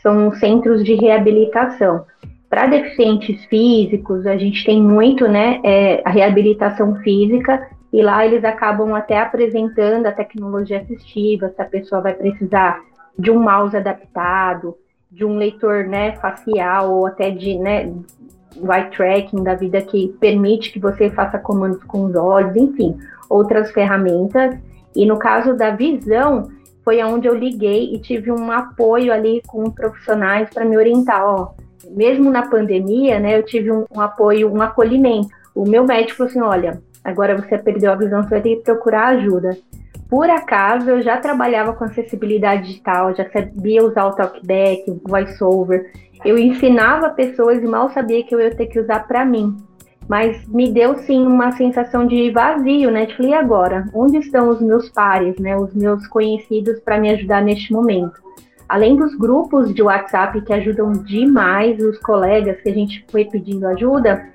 são 0.02 0.32
centros 0.32 0.82
de 0.82 0.94
reabilitação. 0.94 2.04
Para 2.50 2.66
deficientes 2.66 3.44
físicos, 3.44 4.26
a 4.26 4.36
gente 4.36 4.64
tem 4.64 4.82
muito, 4.82 5.28
né, 5.28 5.60
é, 5.62 6.02
a 6.04 6.10
reabilitação 6.10 6.96
física, 6.96 7.68
e 7.92 8.02
lá 8.02 8.26
eles 8.26 8.44
acabam 8.44 8.94
até 8.94 9.20
apresentando 9.20 10.06
a 10.06 10.12
tecnologia 10.12 10.80
assistiva, 10.80 11.52
se 11.54 11.62
a 11.62 11.64
pessoa 11.64 12.00
vai 12.00 12.14
precisar 12.14 12.80
de 13.18 13.30
um 13.30 13.42
mouse 13.42 13.76
adaptado, 13.76 14.76
de 15.10 15.24
um 15.24 15.36
leitor, 15.36 15.84
né, 15.84 16.16
facial, 16.16 16.92
ou 16.92 17.06
até 17.06 17.30
de, 17.30 17.56
né, 17.58 17.92
eye 18.56 18.90
tracking 18.90 19.42
da 19.42 19.54
vida 19.54 19.80
que 19.80 20.08
permite 20.20 20.72
que 20.72 20.78
você 20.78 21.10
faça 21.10 21.38
comandos 21.38 21.82
com 21.84 22.04
os 22.04 22.14
olhos, 22.14 22.56
enfim, 22.56 22.96
outras 23.28 23.70
ferramentas. 23.70 24.56
E 24.94 25.06
no 25.06 25.18
caso 25.18 25.54
da 25.54 25.70
visão, 25.70 26.50
foi 26.84 27.02
onde 27.02 27.26
eu 27.26 27.34
liguei 27.34 27.94
e 27.94 27.98
tive 27.98 28.30
um 28.30 28.50
apoio 28.50 29.12
ali 29.12 29.42
com 29.46 29.70
profissionais 29.70 30.48
para 30.50 30.64
me 30.64 30.76
orientar. 30.76 31.24
Ó, 31.24 31.54
mesmo 31.90 32.30
na 32.30 32.48
pandemia, 32.48 33.18
né, 33.18 33.38
eu 33.38 33.42
tive 33.42 33.72
um, 33.72 33.84
um, 33.90 34.00
apoio, 34.00 34.52
um 34.52 34.62
acolhimento. 34.62 35.28
O 35.54 35.68
meu 35.68 35.84
médico 35.84 36.18
falou 36.18 36.30
assim: 36.30 36.40
olha, 36.40 36.82
agora 37.06 37.36
você 37.36 37.56
perdeu 37.58 37.92
a 37.92 37.96
visão, 37.96 38.22
você 38.22 38.30
vai 38.30 38.40
ter 38.40 38.56
que 38.56 38.62
procurar 38.62 39.08
ajuda. 39.08 39.56
Por 40.08 40.28
acaso, 40.30 40.90
eu 40.90 41.02
já 41.02 41.16
trabalhava 41.16 41.72
com 41.72 41.84
acessibilidade 41.84 42.68
digital, 42.68 43.14
já 43.14 43.28
sabia 43.30 43.84
usar 43.84 44.06
o 44.06 44.14
talkback, 44.14 44.90
o 44.90 45.00
voiceover. 45.04 45.90
Eu 46.24 46.38
ensinava 46.38 47.10
pessoas 47.10 47.62
e 47.62 47.66
mal 47.66 47.90
sabia 47.90 48.22
que 48.22 48.34
eu 48.34 48.40
ia 48.40 48.54
ter 48.54 48.66
que 48.66 48.78
usar 48.78 49.06
para 49.06 49.24
mim 49.24 49.56
mas 50.08 50.46
me 50.46 50.70
deu 50.70 50.96
sim 50.98 51.26
uma 51.26 51.52
sensação 51.52 52.06
de 52.06 52.30
vazio, 52.30 52.90
né? 52.90 53.06
Falei, 53.16 53.32
e 53.32 53.34
agora? 53.34 53.86
Onde 53.92 54.18
estão 54.18 54.48
os 54.48 54.60
meus 54.60 54.88
pares, 54.88 55.36
né? 55.38 55.56
Os 55.56 55.74
meus 55.74 56.06
conhecidos 56.06 56.78
para 56.80 56.98
me 56.98 57.10
ajudar 57.10 57.42
neste 57.42 57.72
momento? 57.72 58.24
Além 58.68 58.96
dos 58.96 59.14
grupos 59.16 59.72
de 59.74 59.82
WhatsApp 59.82 60.40
que 60.40 60.52
ajudam 60.52 60.92
demais 60.92 61.80
os 61.80 61.98
colegas 61.98 62.60
que 62.60 62.68
a 62.68 62.74
gente 62.74 63.04
foi 63.10 63.24
pedindo 63.24 63.66
ajuda, 63.66 64.28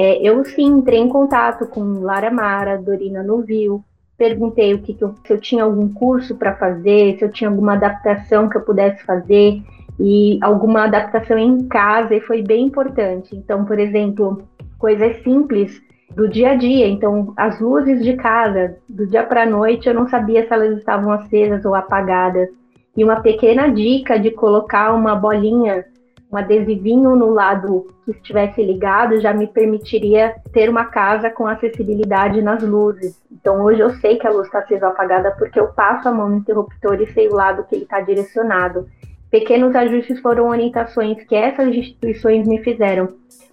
é, 0.00 0.22
eu 0.22 0.44
sim 0.44 0.64
entrei 0.64 1.00
em 1.00 1.08
contato 1.08 1.66
com 1.66 1.80
Lara 2.00 2.30
Mara, 2.30 2.78
Dorina 2.78 3.20
Novil, 3.20 3.82
perguntei 4.16 4.72
o 4.72 4.78
que, 4.78 4.94
que 4.94 5.02
eu, 5.02 5.12
se 5.26 5.32
eu 5.32 5.40
tinha 5.40 5.64
algum 5.64 5.92
curso 5.92 6.36
para 6.36 6.54
fazer, 6.54 7.18
se 7.18 7.24
eu 7.24 7.32
tinha 7.32 7.50
alguma 7.50 7.72
adaptação 7.72 8.48
que 8.48 8.56
eu 8.56 8.60
pudesse 8.60 9.02
fazer 9.02 9.60
e 9.98 10.38
alguma 10.40 10.84
adaptação 10.84 11.36
em 11.36 11.66
casa 11.66 12.14
e 12.14 12.20
foi 12.20 12.42
bem 12.42 12.66
importante. 12.66 13.34
Então, 13.34 13.64
por 13.64 13.76
exemplo, 13.80 14.40
coisas 14.78 15.20
simples 15.24 15.82
do 16.14 16.28
dia 16.28 16.50
a 16.50 16.54
dia. 16.54 16.86
Então, 16.86 17.32
as 17.36 17.58
luzes 17.58 18.00
de 18.04 18.14
casa, 18.14 18.76
do 18.88 19.04
dia 19.04 19.24
para 19.24 19.42
a 19.42 19.46
noite, 19.46 19.88
eu 19.88 19.94
não 19.94 20.08
sabia 20.08 20.46
se 20.46 20.52
elas 20.52 20.78
estavam 20.78 21.10
acesas 21.10 21.64
ou 21.64 21.74
apagadas. 21.74 22.48
E 22.96 23.02
uma 23.02 23.20
pequena 23.20 23.66
dica 23.68 24.16
de 24.16 24.30
colocar 24.30 24.94
uma 24.94 25.16
bolinha, 25.16 25.84
um 26.30 26.36
adesivinho 26.36 27.16
no 27.16 27.30
lado 27.30 27.86
que 28.04 28.10
estivesse 28.10 28.62
ligado, 28.62 29.20
já 29.20 29.32
me 29.32 29.46
permitiria 29.46 30.34
ter 30.52 30.68
uma 30.68 30.84
casa 30.84 31.30
com 31.30 31.46
acessibilidade 31.46 32.42
nas 32.42 32.62
luzes. 32.62 33.20
Então, 33.32 33.62
hoje 33.62 33.80
eu 33.80 33.90
sei 33.96 34.16
que 34.16 34.26
a 34.26 34.30
luz 34.30 34.46
está 34.46 34.58
acesa 34.58 34.86
ou 34.86 34.92
apagada 34.92 35.34
porque 35.38 35.58
eu 35.58 35.68
passo 35.68 36.08
a 36.08 36.12
mão 36.12 36.28
no 36.28 36.36
interruptor 36.36 37.00
e 37.00 37.12
sei 37.12 37.28
o 37.28 37.34
lado 37.34 37.64
que 37.64 37.74
ele 37.74 37.84
está 37.84 38.00
direcionado. 38.00 38.86
Pequenos 39.30 39.74
ajustes 39.74 40.20
foram 40.20 40.48
orientações 40.48 41.22
que 41.24 41.34
essas 41.34 41.68
instituições 41.68 42.46
me 42.46 42.62
fizeram 42.62 43.08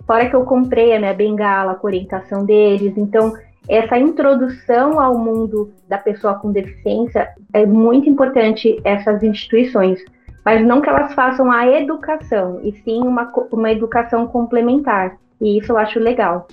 Fora 0.06 0.30
que 0.30 0.36
eu 0.36 0.46
comprei 0.46 0.96
a 0.96 1.00
minha 1.00 1.14
bengala 1.14 1.76
com 1.76 1.88
orientação 1.88 2.46
deles. 2.46 2.94
Então, 2.96 3.34
essa 3.68 3.98
introdução 3.98 5.00
ao 5.00 5.18
mundo 5.18 5.72
da 5.90 5.98
pessoa 5.98 6.36
com 6.36 6.52
deficiência 6.52 7.30
é 7.52 7.66
muito 7.66 8.08
importante 8.08 8.80
essas 8.84 9.24
instituições. 9.24 10.00
Mas 10.46 10.66
não 10.66 10.80
que 10.80 10.88
elas 10.88 11.14
façam 11.14 11.52
a 11.52 11.68
educação, 11.68 12.62
e 12.64 12.72
sim 12.84 13.02
uma, 13.02 13.32
uma 13.52 13.72
educação 13.72 14.28
complementar. 14.28 15.18
E 15.42 15.58
isso 15.58 15.72
eu 15.72 15.78
acho 15.78 16.00
legal. 16.00 16.48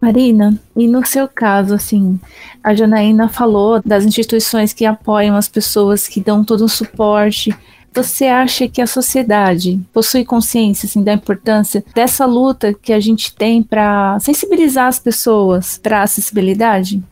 Marina, 0.00 0.56
e 0.76 0.86
no 0.86 1.04
seu 1.04 1.26
caso, 1.26 1.74
assim, 1.74 2.20
a 2.62 2.72
Janaína 2.72 3.28
falou 3.28 3.82
das 3.84 4.04
instituições 4.04 4.72
que 4.72 4.86
apoiam 4.86 5.34
as 5.34 5.48
pessoas, 5.48 6.06
que 6.06 6.20
dão 6.20 6.44
todo 6.44 6.64
o 6.64 6.68
suporte 6.68 7.52
você 7.92 8.26
acha 8.26 8.68
que 8.68 8.80
a 8.80 8.86
sociedade 8.86 9.80
possui 9.92 10.24
consciência 10.24 10.86
assim, 10.86 11.02
da 11.02 11.12
importância 11.12 11.84
dessa 11.94 12.24
luta 12.26 12.72
que 12.72 12.92
a 12.92 13.00
gente 13.00 13.34
tem 13.34 13.62
para 13.62 14.18
sensibilizar 14.20 14.86
as 14.86 14.98
pessoas 14.98 15.78
para 15.78 16.00
a 16.00 16.02
acessibilidade? 16.02 17.02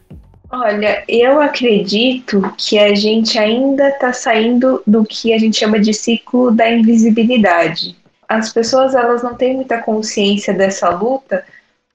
Olha, 0.50 1.03
eu 1.09 1.41
acredito 1.41 2.41
que 2.57 2.79
a 2.79 2.95
gente 2.95 3.38
ainda 3.38 3.88
está 3.88 4.12
saindo 4.12 4.83
do 4.87 5.05
que 5.05 5.33
a 5.33 5.38
gente 5.38 5.59
chama 5.59 5.81
de 5.81 5.93
ciclo 5.93 6.50
da 6.50 6.71
invisibilidade. 6.71 7.97
As 8.29 8.53
pessoas 8.53 8.95
elas 8.95 9.23
não 9.23 9.35
têm 9.35 9.55
muita 9.55 9.83
consciência 9.83 10.55
dessa 10.55 10.88
luta, 10.91 11.45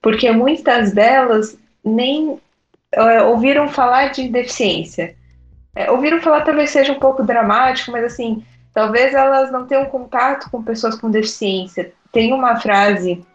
porque 0.02 0.30
muitas 0.32 0.92
delas 0.92 1.58
nem 1.84 2.40
é, 2.92 3.22
ouviram 3.24 3.70
falar 3.70 4.12
de 4.12 4.28
deficiência. 4.28 5.16
É, 5.74 5.90
ouviram 5.90 6.22
falar 6.22 6.42
talvez 6.42 6.70
seja 6.72 6.92
um 6.92 7.00
pouco 7.00 7.24
dramático, 7.24 7.92
mas 7.92 8.04
assim, 8.04 8.44
talvez 8.74 9.14
elas 9.14 9.52
não 9.52 9.66
tenham 9.66 9.86
contato 9.86 10.50
com 10.50 10.62
pessoas 10.62 10.96
com 11.00 11.10
deficiência. 11.10 11.94
Tem 12.12 12.34
uma 12.34 12.60
frase 12.60 13.26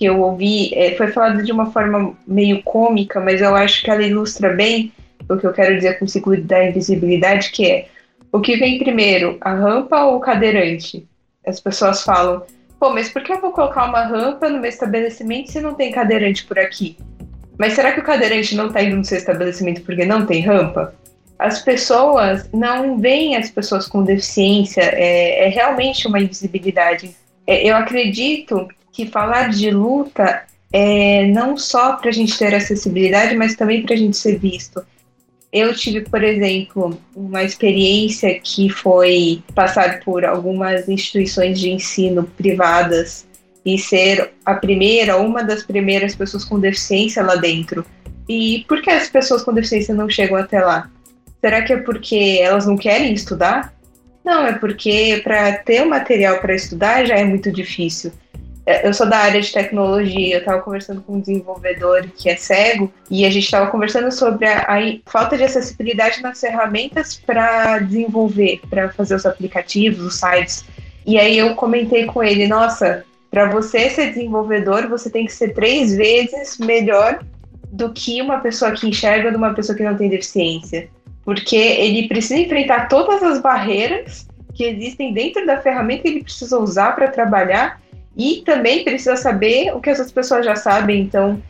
que 0.00 0.06
eu 0.06 0.18
ouvi, 0.22 0.72
é, 0.74 0.94
foi 0.96 1.08
falada 1.08 1.42
de 1.42 1.52
uma 1.52 1.70
forma 1.70 2.14
meio 2.26 2.62
cômica, 2.62 3.20
mas 3.20 3.42
eu 3.42 3.54
acho 3.54 3.82
que 3.82 3.90
ela 3.90 4.02
ilustra 4.02 4.48
bem 4.48 4.90
o 5.28 5.36
que 5.36 5.46
eu 5.46 5.52
quero 5.52 5.76
dizer 5.76 5.98
com 5.98 6.06
o 6.06 6.08
ciclo 6.08 6.34
da 6.40 6.64
invisibilidade, 6.64 7.50
que 7.50 7.70
é 7.70 7.88
o 8.32 8.40
que 8.40 8.56
vem 8.56 8.78
primeiro, 8.78 9.36
a 9.42 9.52
rampa 9.52 10.02
ou 10.04 10.16
o 10.16 10.20
cadeirante? 10.20 11.06
As 11.46 11.60
pessoas 11.60 12.02
falam, 12.02 12.42
pô, 12.78 12.88
mas 12.88 13.10
por 13.10 13.22
que 13.22 13.30
eu 13.30 13.42
vou 13.42 13.52
colocar 13.52 13.84
uma 13.84 14.02
rampa 14.02 14.48
no 14.48 14.58
meu 14.58 14.70
estabelecimento 14.70 15.52
se 15.52 15.60
não 15.60 15.74
tem 15.74 15.92
cadeirante 15.92 16.46
por 16.46 16.58
aqui? 16.58 16.96
Mas 17.58 17.74
será 17.74 17.92
que 17.92 18.00
o 18.00 18.04
cadeirante 18.04 18.56
não 18.56 18.68
está 18.68 18.82
indo 18.82 18.96
no 18.96 19.04
seu 19.04 19.18
estabelecimento 19.18 19.82
porque 19.82 20.06
não 20.06 20.24
tem 20.24 20.40
rampa? 20.40 20.94
as 21.38 21.62
pessoas 21.62 22.48
não 22.52 22.98
veem 22.98 23.34
as 23.34 23.50
pessoas 23.50 23.88
com 23.88 24.02
deficiência, 24.02 24.82
é, 24.82 25.46
é 25.46 25.48
realmente 25.48 26.06
uma 26.06 26.20
invisibilidade. 26.20 27.16
É, 27.46 27.66
eu 27.66 27.74
acredito 27.74 28.68
que 29.04 29.10
falar 29.10 29.48
de 29.48 29.70
luta 29.70 30.42
é 30.72 31.26
não 31.26 31.56
só 31.56 31.94
para 31.94 32.10
a 32.10 32.12
gente 32.12 32.38
ter 32.38 32.54
acessibilidade, 32.54 33.34
mas 33.34 33.56
também 33.56 33.82
para 33.82 33.94
a 33.94 33.98
gente 33.98 34.16
ser 34.16 34.38
visto. 34.38 34.84
Eu 35.52 35.74
tive, 35.74 36.02
por 36.02 36.22
exemplo, 36.22 37.00
uma 37.16 37.42
experiência 37.42 38.38
que 38.38 38.68
foi 38.68 39.42
passar 39.54 40.00
por 40.00 40.24
algumas 40.24 40.88
instituições 40.88 41.58
de 41.58 41.70
ensino 41.70 42.24
privadas 42.36 43.26
e 43.64 43.76
ser 43.76 44.30
a 44.44 44.54
primeira, 44.54 45.16
uma 45.16 45.42
das 45.42 45.64
primeiras 45.64 46.14
pessoas 46.14 46.44
com 46.44 46.60
deficiência 46.60 47.22
lá 47.22 47.34
dentro. 47.34 47.84
E 48.28 48.64
por 48.68 48.80
que 48.80 48.90
as 48.90 49.08
pessoas 49.08 49.42
com 49.42 49.52
deficiência 49.52 49.92
não 49.92 50.08
chegam 50.08 50.36
até 50.36 50.60
lá? 50.60 50.88
Será 51.40 51.62
que 51.62 51.72
é 51.72 51.78
porque 51.78 52.38
elas 52.40 52.66
não 52.66 52.76
querem 52.76 53.12
estudar? 53.12 53.74
Não, 54.24 54.46
é 54.46 54.52
porque 54.52 55.20
para 55.24 55.52
ter 55.54 55.82
o 55.82 55.88
material 55.88 56.38
para 56.38 56.54
estudar 56.54 57.04
já 57.04 57.16
é 57.16 57.24
muito 57.24 57.50
difícil. 57.50 58.12
É, 58.70 58.86
eu 58.86 58.94
sou 58.94 59.08
da 59.08 59.18
área 59.18 59.40
de 59.40 59.52
tecnologia, 59.52 60.36
eu 60.36 60.38
estava 60.38 60.62
conversando 60.62 61.02
com 61.02 61.14
um 61.14 61.20
desenvolvedor 61.20 62.06
que 62.16 62.30
é 62.30 62.36
cego 62.36 62.88
e 63.10 63.26
a 63.26 63.30
gente 63.30 63.42
estava 63.42 63.68
conversando 63.68 64.12
sobre 64.12 64.46
a, 64.46 64.60
a, 64.60 64.78
falta 65.06 65.36
de 65.36 65.42
acessibilidade 65.42 66.22
nas 66.22 66.40
ferramentas 66.40 67.16
para 67.16 67.80
desenvolver, 67.80 68.60
para 68.70 68.88
fazer 68.90 69.16
os 69.16 69.26
aplicativos, 69.26 70.06
os 70.06 70.20
sites. 70.20 70.64
E 71.04 71.18
aí 71.18 71.36
eu 71.36 71.56
comentei 71.56 72.06
com 72.06 72.22
ele, 72.22 72.46
nossa, 72.46 73.04
para 73.28 73.46
você 73.46 73.90
ser 73.90 74.10
desenvolvedor, 74.10 74.88
você 74.88 75.10
tem 75.10 75.26
que 75.26 75.32
ser 75.32 75.52
três 75.52 75.96
vezes 75.96 76.56
melhor 76.58 77.18
do 77.72 77.92
que 77.92 78.22
uma 78.22 78.38
pessoa 78.38 78.70
que 78.70 78.86
enxerga 78.86 79.32
de 79.32 79.36
uma 79.36 79.52
pessoa 79.52 79.76
que 79.76 79.82
não 79.82 79.96
tem 79.96 80.08
deficiência 80.08 80.88
porque 81.24 81.56
ele 81.56 82.08
precisa 82.08 82.38
enfrentar 82.38 82.88
todas 82.88 83.22
as 83.22 83.40
barreiras 83.40 84.26
que 84.54 84.64
existem 84.64 85.12
dentro 85.12 85.44
da 85.44 85.60
ferramenta 85.60 86.02
que 86.02 86.08
ele 86.08 86.22
precisa 86.22 86.58
usar 86.58 86.94
para 86.94 87.08
trabalhar 87.08 87.80
e 88.20 88.42
também 88.42 88.84
precisa 88.84 89.16
saber 89.16 89.74
o 89.74 89.80
que 89.80 89.88
essas 89.88 90.12
pessoas 90.12 90.44
já 90.44 90.54
sabem. 90.54 91.00
Então, 91.00 91.42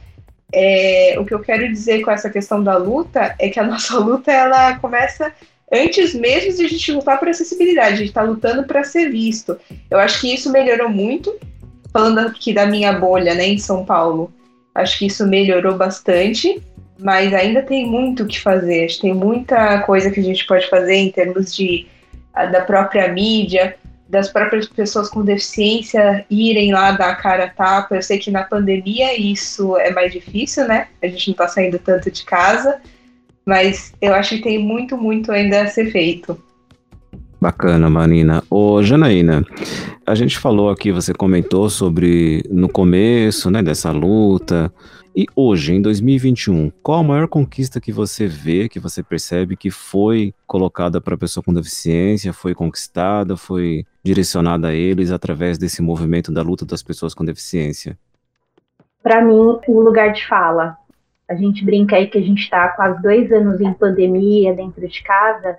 é, 0.53 1.17
o 1.19 1.25
que 1.25 1.35
eu 1.35 1.41
quero 1.41 1.67
dizer 1.69 2.03
com 2.03 2.11
essa 2.11 2.31
questão 2.31 2.63
da 2.63 2.77
luta 2.77 3.35
é 3.39 3.49
que 3.49 3.59
a 3.59 3.65
nossa 3.67 3.99
luta 3.99 4.31
ela 4.31 4.79
começa 4.79 5.33
antes 5.73 6.15
mesmo 6.15 6.53
de 6.57 6.65
a 6.65 6.69
gente 6.69 6.93
lutar 6.93 7.19
por 7.19 7.29
acessibilidade, 7.29 7.95
a 7.95 7.97
gente 7.97 8.09
está 8.09 8.23
lutando 8.23 8.65
para 8.65 8.85
ser 8.85 9.11
visto. 9.11 9.59
Eu 9.91 9.99
acho 9.99 10.21
que 10.21 10.33
isso 10.33 10.51
melhorou 10.51 10.89
muito, 10.89 11.37
falando 11.93 12.19
aqui 12.19 12.53
da 12.53 12.67
minha 12.67 12.93
bolha, 12.93 13.35
né, 13.35 13.47
em 13.47 13.59
São 13.59 13.85
Paulo. 13.85 14.33
Acho 14.75 14.99
que 14.99 15.07
isso 15.07 15.27
melhorou 15.27 15.77
bastante 15.77 16.63
mas 17.03 17.33
ainda 17.33 17.63
tem 17.63 17.87
muito 17.87 18.23
o 18.25 18.27
que 18.27 18.39
fazer. 18.39 18.87
Tem 19.01 19.15
muita 19.15 19.81
coisa 19.81 20.11
que 20.11 20.21
a 20.21 20.23
gente 20.23 20.47
pode 20.47 20.69
fazer 20.69 20.97
em 20.97 21.11
termos 21.11 21.55
de 21.55 21.87
da 22.33 22.61
própria 22.61 23.09
mídia, 23.09 23.77
das 24.11 24.29
próprias 24.29 24.67
pessoas 24.67 25.09
com 25.09 25.25
deficiência 25.25 26.27
irem 26.29 26.73
lá 26.73 26.93
dar 26.93 27.11
a 27.11 27.15
cara 27.15 27.45
a 27.45 27.49
tapa. 27.49 27.95
Eu 27.95 28.03
sei 28.03 28.19
que 28.19 28.31
na 28.31 28.43
pandemia 28.43 29.19
isso 29.19 29.77
é 29.77 29.93
mais 29.93 30.13
difícil, 30.13 30.67
né? 30.67 30.89
A 31.01 31.07
gente 31.07 31.29
não 31.29 31.33
está 31.33 31.47
saindo 31.47 31.79
tanto 31.79 32.11
de 32.11 32.25
casa, 32.25 32.81
mas 33.47 33.93
eu 34.03 34.13
acho 34.13 34.37
que 34.37 34.43
tem 34.43 34.59
muito, 34.59 34.99
muito 34.99 35.31
ainda 35.31 35.63
a 35.63 35.67
ser 35.69 35.93
feito. 35.93 36.37
Bacana, 37.41 37.89
Marina. 37.89 38.43
Ô, 38.51 38.83
Janaína, 38.83 39.45
a 40.05 40.15
gente 40.15 40.39
falou 40.39 40.71
aqui, 40.71 40.93
você 40.93 41.15
comentou 41.15 41.71
sobre 41.71 42.43
no 42.51 42.69
começo, 42.69 43.51
né, 43.51 43.63
dessa 43.63 43.93
luta. 43.93 44.71
E 45.15 45.27
hoje, 45.35 45.75
em 45.75 45.83
2021, 45.83 46.71
qual 46.83 47.01
a 47.01 47.03
maior 47.03 47.27
conquista 47.27 47.81
que 47.81 47.91
você 47.91 48.29
vê, 48.29 48.69
que 48.69 48.79
você 48.79 49.03
percebe 49.03 49.57
que 49.57 49.71
foi 49.71 50.33
colocada 50.47 51.01
para 51.01 51.15
a 51.15 51.19
pessoa 51.19 51.43
com 51.43 51.53
deficiência, 51.53 52.33
foi 52.33 52.55
conquistada, 52.55 53.37
foi 53.37 53.85
direcionada 54.05 54.69
a 54.69 54.75
eles 54.75 55.11
através 55.11 55.59
desse 55.59 55.83
movimento 55.83 56.33
da 56.33 56.43
luta 56.43 56.65
das 56.65 56.83
pessoas 56.83 57.13
com 57.13 57.25
deficiência? 57.25 57.99
Para 59.03 59.23
mim, 59.23 59.59
o 59.67 59.81
lugar 59.81 60.13
de 60.13 60.27
fala. 60.27 60.77
A 61.29 61.35
gente 61.35 61.65
brinca 61.65 61.97
aí 61.97 62.07
que 62.07 62.19
a 62.19 62.23
gente 62.23 62.43
está 62.43 62.69
quase 62.69 63.03
dois 63.03 63.33
anos 63.33 63.61
em 63.61 63.73
pandemia 63.73 64.55
dentro 64.55 64.87
de 64.87 65.03
casa 65.03 65.59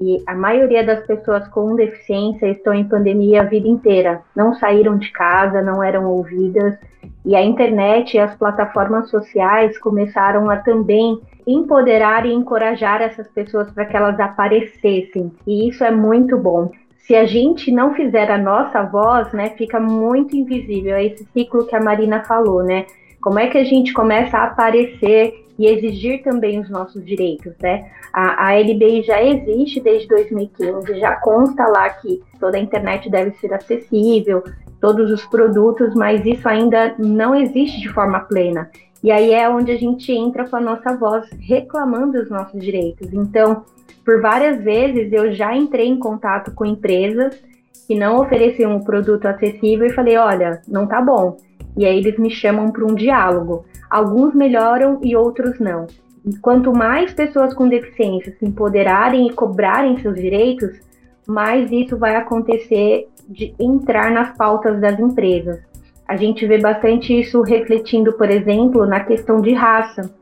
e 0.00 0.22
a 0.26 0.34
maioria 0.34 0.82
das 0.82 1.04
pessoas 1.06 1.46
com 1.48 1.76
deficiência 1.76 2.46
estão 2.46 2.72
em 2.72 2.88
pandemia 2.88 3.42
a 3.42 3.44
vida 3.44 3.68
inteira. 3.68 4.22
Não 4.34 4.54
saíram 4.54 4.96
de 4.96 5.12
casa, 5.12 5.60
não 5.60 5.82
eram 5.82 6.06
ouvidas. 6.06 6.78
E 7.24 7.36
a 7.36 7.42
internet 7.42 8.14
e 8.14 8.18
as 8.18 8.34
plataformas 8.34 9.10
sociais 9.10 9.78
começaram 9.78 10.48
a 10.48 10.56
também 10.56 11.20
empoderar 11.46 12.24
e 12.24 12.32
encorajar 12.32 13.02
essas 13.02 13.28
pessoas 13.28 13.70
para 13.70 13.84
que 13.84 13.96
elas 13.96 14.18
aparecessem. 14.18 15.30
E 15.46 15.68
isso 15.68 15.84
é 15.84 15.90
muito 15.90 16.38
bom. 16.38 16.70
Se 17.00 17.14
a 17.14 17.26
gente 17.26 17.70
não 17.70 17.94
fizer 17.94 18.30
a 18.30 18.38
nossa 18.38 18.82
voz, 18.82 19.32
né, 19.32 19.50
fica 19.50 19.78
muito 19.78 20.34
invisível. 20.34 20.94
É 20.94 21.04
esse 21.04 21.24
ciclo 21.32 21.66
que 21.66 21.76
a 21.76 21.80
Marina 21.80 22.22
falou, 22.22 22.62
né? 22.62 22.86
Como 23.20 23.38
é 23.38 23.48
que 23.48 23.58
a 23.58 23.64
gente 23.64 23.92
começa 23.92 24.38
a 24.38 24.44
aparecer 24.44 25.46
e 25.58 25.66
exigir 25.66 26.22
também 26.22 26.58
os 26.58 26.70
nossos 26.70 27.04
direitos, 27.04 27.52
né? 27.60 27.90
A, 28.12 28.48
a 28.48 28.58
LBI 28.58 29.02
já 29.02 29.22
existe 29.22 29.78
desde 29.78 30.08
2015, 30.08 30.98
já 30.98 31.16
consta 31.16 31.66
lá 31.66 31.88
que 31.90 32.22
toda 32.40 32.56
a 32.56 32.60
internet 32.60 33.10
deve 33.10 33.32
ser 33.32 33.52
acessível, 33.52 34.42
todos 34.80 35.10
os 35.10 35.24
produtos, 35.26 35.94
mas 35.94 36.24
isso 36.24 36.48
ainda 36.48 36.94
não 36.98 37.34
existe 37.34 37.78
de 37.78 37.88
forma 37.90 38.20
plena. 38.20 38.70
E 39.02 39.10
aí 39.10 39.32
é 39.32 39.48
onde 39.48 39.70
a 39.70 39.76
gente 39.76 40.10
entra 40.12 40.48
com 40.48 40.56
a 40.56 40.60
nossa 40.60 40.96
voz 40.96 41.28
reclamando 41.40 42.18
os 42.18 42.30
nossos 42.30 42.60
direitos. 42.60 43.12
Então, 43.12 43.64
por 44.04 44.20
várias 44.20 44.62
vezes 44.62 45.12
eu 45.12 45.32
já 45.32 45.54
entrei 45.54 45.86
em 45.86 45.98
contato 45.98 46.52
com 46.52 46.64
empresas 46.64 47.38
que 47.86 47.94
não 47.94 48.20
ofereciam 48.20 48.76
um 48.76 48.84
produto 48.84 49.26
acessível 49.26 49.86
e 49.86 49.92
falei, 49.92 50.16
olha, 50.16 50.62
não 50.66 50.86
tá 50.86 51.00
bom. 51.00 51.36
E 51.76 51.86
aí 51.86 51.98
eles 51.98 52.18
me 52.18 52.30
chamam 52.30 52.70
para 52.70 52.84
um 52.84 52.94
diálogo. 52.94 53.64
Alguns 53.88 54.34
melhoram 54.34 55.00
e 55.02 55.16
outros 55.16 55.58
não. 55.58 55.86
E 56.24 56.36
quanto 56.38 56.72
mais 56.72 57.12
pessoas 57.12 57.54
com 57.54 57.68
deficiência 57.68 58.34
se 58.38 58.44
empoderarem 58.44 59.26
e 59.26 59.32
cobrarem 59.32 59.98
seus 59.98 60.16
direitos, 60.16 60.78
mais 61.26 61.70
isso 61.70 61.96
vai 61.96 62.16
acontecer 62.16 63.08
de 63.28 63.54
entrar 63.58 64.10
nas 64.10 64.36
pautas 64.36 64.80
das 64.80 64.98
empresas. 64.98 65.60
A 66.06 66.16
gente 66.16 66.46
vê 66.46 66.58
bastante 66.58 67.18
isso 67.18 67.40
refletindo, 67.42 68.12
por 68.14 68.28
exemplo, 68.28 68.84
na 68.84 69.00
questão 69.00 69.40
de 69.40 69.52
raça. 69.52 70.12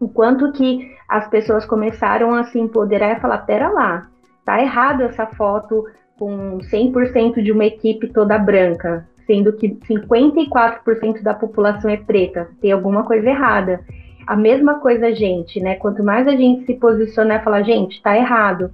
O 0.00 0.08
quanto 0.08 0.52
que 0.52 0.90
as 1.08 1.28
pessoas 1.28 1.64
começaram 1.64 2.34
a 2.34 2.44
se 2.44 2.58
empoderar 2.58 3.16
e 3.16 3.20
falar: 3.20 3.38
pera 3.38 3.68
lá, 3.68 4.08
tá 4.44 4.60
errado 4.60 5.02
essa 5.02 5.26
foto 5.26 5.86
com 6.18 6.58
100% 6.58 7.40
de 7.40 7.52
uma 7.52 7.64
equipe 7.64 8.08
toda 8.08 8.36
branca 8.36 9.06
sendo 9.28 9.52
que 9.52 9.68
54% 9.68 11.22
da 11.22 11.34
população 11.34 11.90
é 11.90 11.98
preta, 11.98 12.48
tem 12.62 12.72
alguma 12.72 13.04
coisa 13.04 13.28
errada. 13.28 13.80
A 14.26 14.34
mesma 14.34 14.80
coisa, 14.80 15.14
gente, 15.14 15.60
né? 15.60 15.74
Quanto 15.74 16.02
mais 16.02 16.26
a 16.26 16.32
gente 16.32 16.64
se 16.64 16.74
posicionar 16.74 17.40
e 17.40 17.44
falar, 17.44 17.62
gente, 17.62 18.02
tá 18.02 18.16
errado. 18.16 18.70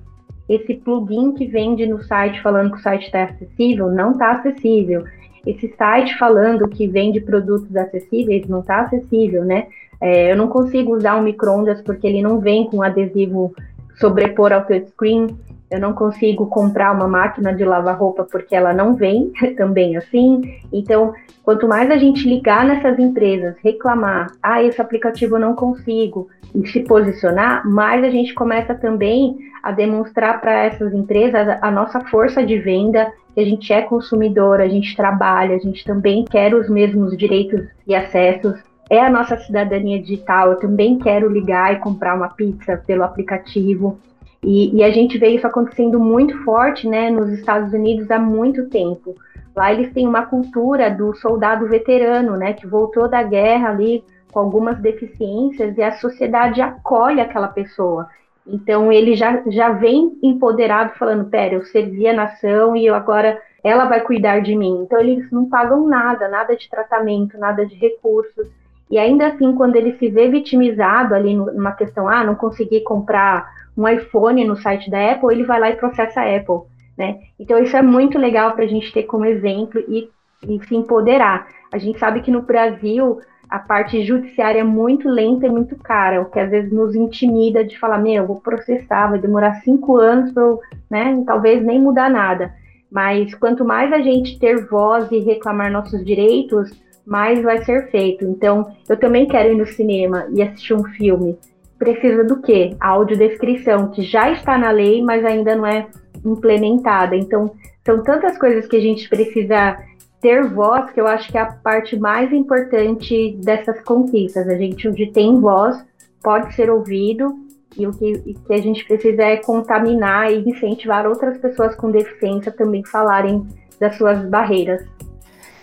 Esse 0.49 0.75
plugin 0.75 1.33
que 1.33 1.47
vende 1.47 1.87
no 1.87 2.03
site 2.05 2.41
falando 2.41 2.71
que 2.71 2.79
o 2.79 2.83
site 2.83 3.07
está 3.07 3.25
acessível, 3.25 3.91
não 3.91 4.13
está 4.13 4.33
acessível. 4.33 5.05
Esse 5.45 5.75
site 5.77 6.17
falando 6.17 6.69
que 6.69 6.87
vende 6.87 7.21
produtos 7.21 7.75
acessíveis, 7.77 8.47
não 8.49 8.61
está 8.61 8.83
acessível, 8.83 9.45
né? 9.45 9.67
É, 10.01 10.31
eu 10.31 10.37
não 10.37 10.49
consigo 10.49 10.95
usar 10.95 11.17
um 11.17 11.23
micro-ondas 11.23 11.81
porque 11.83 12.07
ele 12.07 12.23
não 12.23 12.39
vem 12.39 12.67
com 12.67 12.83
adesivo 12.83 13.55
sobrepor 13.97 14.53
ao 14.53 14.65
touchscreen. 14.65 15.37
Eu 15.71 15.81
não 15.81 15.93
consigo 15.93 16.47
comprar 16.47 16.93
uma 16.93 17.09
máquina 17.09 17.53
de 17.55 17.65
lavar 17.65 17.99
roupa 17.99 18.27
porque 18.31 18.55
ela 18.55 18.73
não 18.73 18.95
vem 18.95 19.33
também 19.57 19.97
assim. 19.97 20.61
Então, 20.73 21.13
quanto 21.43 21.67
mais 21.67 21.91
a 21.91 21.97
gente 21.97 22.29
ligar 22.29 22.65
nessas 22.65 22.99
empresas, 22.99 23.57
reclamar, 23.63 24.31
ah, 24.43 24.63
esse 24.63 24.81
aplicativo 24.81 25.37
eu 25.37 25.41
não 25.41 25.55
consigo, 25.55 26.29
e 26.55 26.67
se 26.69 26.81
posicionar, 26.81 27.69
mais 27.69 28.05
a 28.05 28.11
gente 28.11 28.33
começa 28.33 28.75
também 28.75 29.37
a 29.63 29.73
demonstrar 29.73 30.41
para 30.41 30.65
essas 30.65 30.93
empresas 30.93 31.59
a, 31.61 31.71
nossa 31.71 32.01
força 32.03 32.45
de 32.45 32.59
venda, 32.59 33.13
que 33.35 33.41
a 33.41 33.45
gente 33.45 33.73
é 33.73 33.83
consumidor, 33.83 34.61
a 34.61 34.69
gente 34.69 34.95
trabalha, 34.95 35.57
a 35.57 35.59
gente 35.59 35.85
também 35.85 36.25
quer 36.25 36.55
os 36.55 36.69
mesmos 36.69 37.17
direitos 37.17 37.67
e 37.87 37.95
acessos 37.95 38.63
é 38.91 39.01
a 39.01 39.11
nossa 39.11 39.37
cidadania 39.39 40.01
digital. 40.01 40.53
Eu 40.53 40.59
também 40.59 40.99
quero 40.99 41.31
ligar 41.31 41.73
e 41.73 41.79
comprar 41.79 42.15
uma 42.15 42.29
pizza 42.29 42.77
pelo 42.87 43.03
aplicativo. 43.03 43.99
E, 44.45 44.77
e, 44.77 44.85
a 44.85 44.91
gente 44.91 45.17
vê 45.17 45.29
isso 45.29 45.47
acontecendo 45.47 45.99
muito 45.99 46.37
forte 46.45 46.87
né, 46.87 47.11
nos 47.11 47.31
Estados 47.31 47.73
Unidos 47.73 48.11
há 48.11 48.19
muito 48.19 48.69
tempo. 48.69 49.15
Lá 49.57 49.73
eles 49.73 49.93
têm 49.93 50.07
uma 50.07 50.27
cultura 50.27 50.91
do 50.91 51.15
soldado 51.15 51.67
veterano, 51.67 52.37
né, 52.37 52.53
que 52.53 52.67
voltou 52.67 53.09
da 53.09 53.23
guerra 53.23 53.71
ali 53.71 54.05
com 54.31 54.41
algumas 54.41 54.79
deficiências 54.79 55.79
e 55.79 55.83
a 55.83 55.93
sociedade 55.93 56.61
acolhe 56.61 57.21
aquela 57.21 57.49
pessoa. 57.49 58.09
Então 58.47 58.93
ele 58.93 59.15
já, 59.15 59.43
já 59.47 59.71
vem 59.71 60.19
empoderado 60.23 60.93
falando, 60.99 61.31
pera, 61.31 61.55
eu 61.55 61.65
servi 61.65 62.07
a 62.07 62.13
nação 62.13 62.77
e 62.77 62.85
eu 62.85 62.95
agora 62.95 63.41
ela 63.63 63.87
vai 63.87 64.03
cuidar 64.03 64.41
de 64.41 64.55
mim. 64.55 64.83
Então 64.83 65.01
eles 65.01 65.31
não 65.31 65.49
pagam 65.49 65.87
nada, 65.87 66.29
nada 66.29 66.55
de 66.55 66.69
tratamento, 66.69 67.39
nada 67.39 67.65
de 67.65 67.75
recursos. 67.77 68.47
E 68.95 68.99
ainda 68.99 69.27
assim, 69.27 69.53
quando 69.57 69.75
ele 69.75 69.99
se 69.99 70.09
vê 70.09 70.29
vitimizado 70.29 71.17
ali 71.17 71.35
numa 71.35 71.73
questão, 71.73 72.09
ah, 72.09 72.23
não 72.23 72.37
consegui 72.37 72.81
comprar 72.83 73.45
um 73.77 73.89
iPhone 73.89 74.45
no 74.45 74.57
site 74.57 74.89
da 74.89 75.11
Apple, 75.11 75.33
ele 75.33 75.43
vai 75.43 75.59
lá 75.59 75.69
e 75.69 75.75
processa 75.75 76.21
a 76.21 76.37
Apple, 76.37 76.61
né? 76.97 77.19
Então 77.37 77.59
isso 77.61 77.77
é 77.77 77.83
muito 77.83 78.17
legal 78.17 78.53
para 78.53 78.63
a 78.63 78.69
gente 78.69 78.93
ter 78.93 79.03
como 79.03 79.25
exemplo 79.25 79.83
e, 79.89 80.09
e 80.47 80.65
se 80.65 80.77
empoderar. 80.77 81.49
A 81.73 81.79
gente 81.79 81.99
sabe 81.99 82.21
que 82.21 82.31
no 82.31 82.43
Brasil 82.43 83.19
a 83.51 83.59
parte 83.59 84.01
judiciária 84.05 84.61
é 84.61 84.65
muito 84.65 85.09
lenta 85.09 85.45
e 85.45 85.51
muito 85.51 85.75
cara, 85.75 86.23
o 86.23 86.27
que 86.27 86.39
às 86.39 86.51
vezes 86.53 86.71
nos 86.71 86.95
intimida 86.95 87.65
de 87.65 87.77
falar, 87.77 87.99
meu, 87.99 88.25
vou 88.25 88.37
processar, 88.37 89.09
vai 89.09 89.19
demorar 89.19 89.61
cinco 89.63 89.97
anos 89.97 90.31
para 90.31 90.41
eu, 90.45 90.61
né, 90.89 91.21
talvez 91.27 91.65
nem 91.65 91.83
mudar 91.83 92.09
nada. 92.09 92.55
Mas 92.89 93.35
quanto 93.35 93.65
mais 93.65 93.93
a 93.93 93.99
gente 93.99 94.39
ter 94.39 94.69
voz 94.69 95.11
e 95.11 95.19
reclamar 95.19 95.73
nossos 95.73 96.05
direitos, 96.05 96.71
mais 97.07 97.43
vai 97.43 97.65
ser 97.65 97.91
feito. 97.91 98.25
Então, 98.25 98.75
eu 98.89 98.99
também 98.99 99.27
quero 99.27 99.53
ir 99.53 99.57
no 99.57 99.67
cinema 99.67 100.27
e 100.33 100.43
assistir 100.43 100.75
um 100.75 100.85
filme 100.85 101.39
precisa 101.79 102.25
do 102.25 102.41
quê? 102.41 102.75
A 102.81 102.89
audiodescrição, 102.89 103.91
que 103.91 104.03
já 104.03 104.31
está 104.31 104.57
na 104.57 104.71
lei, 104.71 105.03
mas 105.03 105.25
ainda 105.25 105.55
não 105.55 105.67
é 105.67 105.87
implementada. 106.25 107.15
Então, 107.15 107.55
são 107.85 108.03
tantas 108.03 108.39
coisas 108.39 108.67
que 108.67 108.77
a 108.77 108.81
gente 108.81 109.09
precisa 109.09 109.77
ter 110.21 110.49
voz, 110.49 110.91
que 110.91 111.01
eu 111.01 111.07
acho 111.07 111.31
que 111.31 111.37
é 111.37 111.43
a 111.43 111.53
parte 111.53 111.99
mais 111.99 112.33
importante 112.33 113.37
dessas 113.45 113.81
conquistas. 113.83 114.49
A 114.49 114.57
gente, 114.57 114.89
onde 114.89 115.13
tem 115.13 115.39
voz, 115.39 115.77
pode 116.23 116.55
ser 116.55 116.71
ouvido, 116.71 117.35
e 117.77 117.87
o 117.87 117.93
que, 117.93 118.35
que 118.47 118.55
a 118.55 118.59
gente 118.59 118.85
precisa 118.87 119.23
é 119.23 119.37
contaminar 119.37 120.33
e 120.33 120.49
incentivar 120.49 121.07
outras 121.07 121.37
pessoas 121.39 121.75
com 121.75 121.91
deficiência 121.91 122.53
também 122.53 122.85
falarem 122.85 123.47
das 123.79 123.97
suas 123.97 124.25
barreiras. 124.27 124.83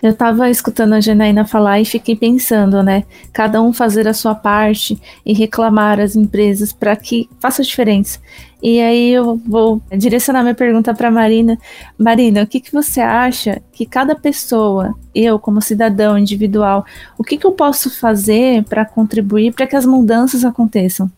Eu 0.02 0.10
estava 0.10 0.50
escutando 0.50 0.94
a 0.94 1.00
Janaína 1.00 1.46
falar 1.46 1.80
e 1.80 1.84
fiquei 1.84 2.16
pensando, 2.16 2.82
né? 2.82 3.04
Cada 3.32 3.62
um 3.62 3.72
fazer 3.72 4.08
a 4.08 4.12
sua 4.12 4.34
parte 4.34 5.00
e 5.24 5.32
reclamar 5.32 6.00
as 6.00 6.16
empresas 6.16 6.72
para 6.72 6.96
que 6.96 7.30
faça 7.38 7.62
diferença. 7.62 8.18
E 8.60 8.80
aí 8.80 9.10
eu 9.10 9.40
vou 9.46 9.80
direcionar 9.96 10.42
minha 10.42 10.56
pergunta 10.56 10.92
para 10.92 11.08
Marina. 11.08 11.56
Marina, 11.96 12.42
o 12.42 12.46
que, 12.48 12.58
que 12.58 12.72
você 12.72 13.00
acha 13.00 13.62
que 13.72 13.86
cada 13.86 14.16
pessoa, 14.16 14.92
eu 15.14 15.38
como 15.38 15.62
cidadão 15.62 16.18
individual, 16.18 16.84
o 17.16 17.22
que, 17.22 17.36
que 17.36 17.46
eu 17.46 17.52
posso 17.52 17.88
fazer 17.88 18.64
para 18.64 18.84
contribuir 18.84 19.54
para 19.54 19.68
que 19.68 19.76
as 19.76 19.86
mudanças 19.86 20.44
aconteçam? 20.44 21.08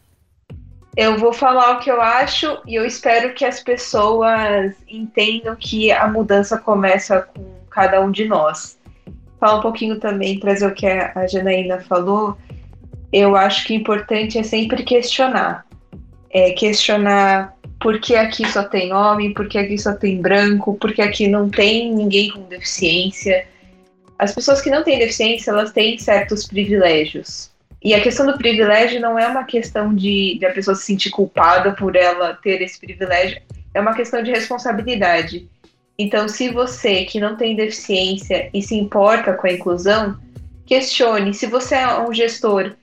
Eu 0.96 1.18
vou 1.18 1.32
falar 1.32 1.72
o 1.72 1.80
que 1.80 1.90
eu 1.90 2.00
acho 2.00 2.58
e 2.66 2.76
eu 2.76 2.86
espero 2.86 3.34
que 3.34 3.44
as 3.44 3.60
pessoas 3.60 4.74
entendam 4.88 5.56
que 5.56 5.90
a 5.90 6.06
mudança 6.06 6.56
começa 6.56 7.22
com 7.22 7.44
cada 7.68 8.00
um 8.00 8.12
de 8.12 8.26
nós. 8.26 8.78
Falar 9.40 9.58
um 9.58 9.62
pouquinho 9.62 9.98
também, 9.98 10.38
trazer 10.38 10.66
o 10.66 10.74
que 10.74 10.86
a 10.86 11.26
Janaína 11.26 11.80
falou, 11.80 12.38
eu 13.12 13.34
acho 13.34 13.66
que 13.66 13.74
o 13.74 13.76
importante 13.76 14.38
é 14.38 14.44
sempre 14.44 14.84
questionar. 14.84 15.66
É 16.30 16.50
questionar 16.52 17.54
por 17.80 18.00
que 18.00 18.14
aqui 18.14 18.48
só 18.48 18.62
tem 18.62 18.92
homem, 18.92 19.34
por 19.34 19.48
que 19.48 19.58
aqui 19.58 19.76
só 19.76 19.94
tem 19.94 20.20
branco, 20.20 20.74
por 20.74 20.92
que 20.92 21.02
aqui 21.02 21.26
não 21.26 21.50
tem 21.50 21.92
ninguém 21.92 22.30
com 22.30 22.42
deficiência. 22.42 23.46
As 24.16 24.32
pessoas 24.32 24.60
que 24.60 24.70
não 24.70 24.84
têm 24.84 24.98
deficiência, 24.98 25.50
elas 25.50 25.72
têm 25.72 25.98
certos 25.98 26.46
privilégios. 26.46 27.53
E 27.84 27.92
a 27.92 28.00
questão 28.00 28.26
do 28.26 28.38
privilégio 28.38 28.98
não 28.98 29.18
é 29.18 29.28
uma 29.28 29.44
questão 29.44 29.94
de, 29.94 30.38
de 30.38 30.46
a 30.46 30.52
pessoa 30.52 30.74
se 30.74 30.86
sentir 30.86 31.10
culpada 31.10 31.72
por 31.72 31.94
ela 31.94 32.32
ter 32.42 32.62
esse 32.62 32.80
privilégio, 32.80 33.42
é 33.74 33.80
uma 33.80 33.94
questão 33.94 34.22
de 34.22 34.30
responsabilidade. 34.30 35.46
Então, 35.98 36.26
se 36.26 36.48
você 36.48 37.04
que 37.04 37.20
não 37.20 37.36
tem 37.36 37.54
deficiência 37.54 38.48
e 38.54 38.62
se 38.62 38.74
importa 38.74 39.34
com 39.34 39.46
a 39.46 39.52
inclusão, 39.52 40.18
questione. 40.64 41.34
Se 41.34 41.46
você 41.46 41.74
é 41.74 42.00
um 42.00 42.12
gestor, 42.12 42.74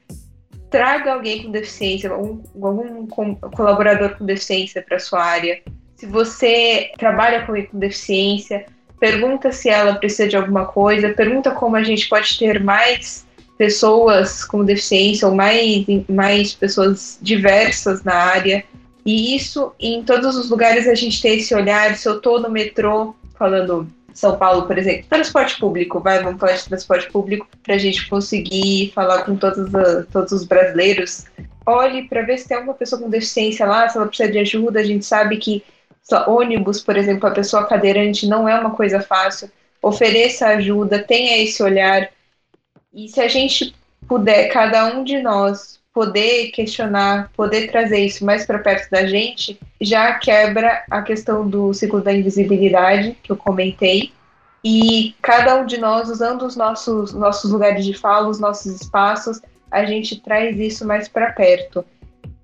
traga 0.70 1.14
alguém 1.14 1.44
com 1.44 1.52
deficiência, 1.52 2.16
um, 2.16 2.44
algum 2.62 3.08
colaborador 3.08 4.18
com 4.18 4.26
deficiência 4.26 4.84
para 4.88 5.00
sua 5.00 5.24
área. 5.24 5.62
Se 5.96 6.06
você 6.06 6.92
trabalha 6.98 7.46
com, 7.46 7.54
com 7.66 7.80
deficiência, 7.80 8.66
pergunta 9.00 9.52
se 9.52 9.68
ela 9.68 9.96
precisa 9.96 10.28
de 10.28 10.38
alguma 10.38 10.66
coisa, 10.66 11.10
pergunta 11.10 11.50
como 11.52 11.76
a 11.76 11.84
gente 11.84 12.08
pode 12.08 12.38
ter 12.38 12.64
mais 12.64 13.26
pessoas 13.62 14.44
com 14.44 14.66
deficiência 14.66 15.28
ou 15.28 15.36
mais, 15.36 15.86
mais 16.10 16.52
pessoas 16.52 17.20
diversas 17.22 18.04
na 18.04 18.16
área. 18.16 18.64
E 19.06 19.36
isso, 19.36 19.72
em 19.80 20.02
todos 20.04 20.36
os 20.36 20.50
lugares, 20.50 20.88
a 20.88 20.96
gente 20.96 21.22
tem 21.22 21.38
esse 21.38 21.54
olhar. 21.54 21.96
Se 21.96 22.10
eu 22.10 22.18
estou 22.18 22.40
no 22.40 22.50
metrô, 22.50 23.14
falando 23.38 23.88
São 24.16 24.36
Paulo, 24.36 24.64
por 24.64 24.80
exemplo, 24.80 25.06
transporte 25.08 25.60
público, 25.60 26.00
vai, 26.00 26.24
vamos 26.24 26.40
falar 26.40 26.54
de 26.54 26.66
transporte 26.66 27.12
público, 27.12 27.48
para 27.62 27.76
a 27.76 27.78
gente 27.78 28.10
conseguir 28.10 28.92
falar 28.96 29.26
com 29.26 29.36
todos, 29.36 29.70
todos 30.12 30.32
os 30.32 30.44
brasileiros. 30.44 31.26
Olhe 31.64 32.08
para 32.10 32.24
ver 32.24 32.40
se 32.40 32.48
tem 32.48 32.58
alguma 32.58 32.74
pessoa 32.74 33.00
com 33.00 33.12
deficiência 33.12 33.68
lá, 33.68 33.88
se 33.88 33.96
ela 33.96 34.08
precisa 34.08 34.32
de 34.32 34.40
ajuda. 34.40 34.80
A 34.80 34.84
gente 34.84 35.06
sabe 35.06 35.38
que 35.38 35.64
ônibus, 36.26 36.82
por 36.82 36.98
exemplo, 36.98 37.30
a 37.30 37.32
pessoa 37.32 37.68
cadeirante 37.68 38.26
não 38.26 38.50
é 38.50 38.60
uma 38.60 38.72
coisa 38.72 39.02
fácil. 39.02 39.52
Ofereça 39.84 40.48
ajuda, 40.48 40.98
tenha 40.98 41.44
esse 41.44 41.62
olhar 41.62 42.10
e 42.94 43.08
se 43.08 43.20
a 43.22 43.28
gente 43.28 43.74
puder, 44.08 44.50
cada 44.50 44.94
um 44.96 45.04
de 45.04 45.22
nós, 45.22 45.80
poder 45.94 46.52
questionar, 46.52 47.32
poder 47.36 47.70
trazer 47.70 48.00
isso 48.00 48.26
mais 48.26 48.46
para 48.46 48.60
perto 48.60 48.90
da 48.90 49.06
gente, 49.06 49.60
já 49.80 50.14
quebra 50.14 50.84
a 50.90 51.02
questão 51.02 51.48
do 51.48 51.74
ciclo 51.74 52.02
da 52.02 52.14
invisibilidade 52.14 53.18
que 53.22 53.32
eu 53.32 53.38
comentei. 53.38 54.12
E 54.64 55.16
cada 55.22 55.60
um 55.60 55.66
de 55.66 55.78
nós, 55.78 56.10
usando 56.10 56.46
os 56.46 56.56
nossos, 56.56 57.14
nossos 57.14 57.52
lugares 57.52 57.84
de 57.84 57.94
fala, 57.94 58.30
os 58.30 58.40
nossos 58.40 58.82
espaços, 58.82 59.42
a 59.70 59.86
gente 59.86 60.22
traz 60.22 60.60
isso 60.60 60.86
mais 60.86 61.08
para 61.08 61.32
perto. 61.32 61.84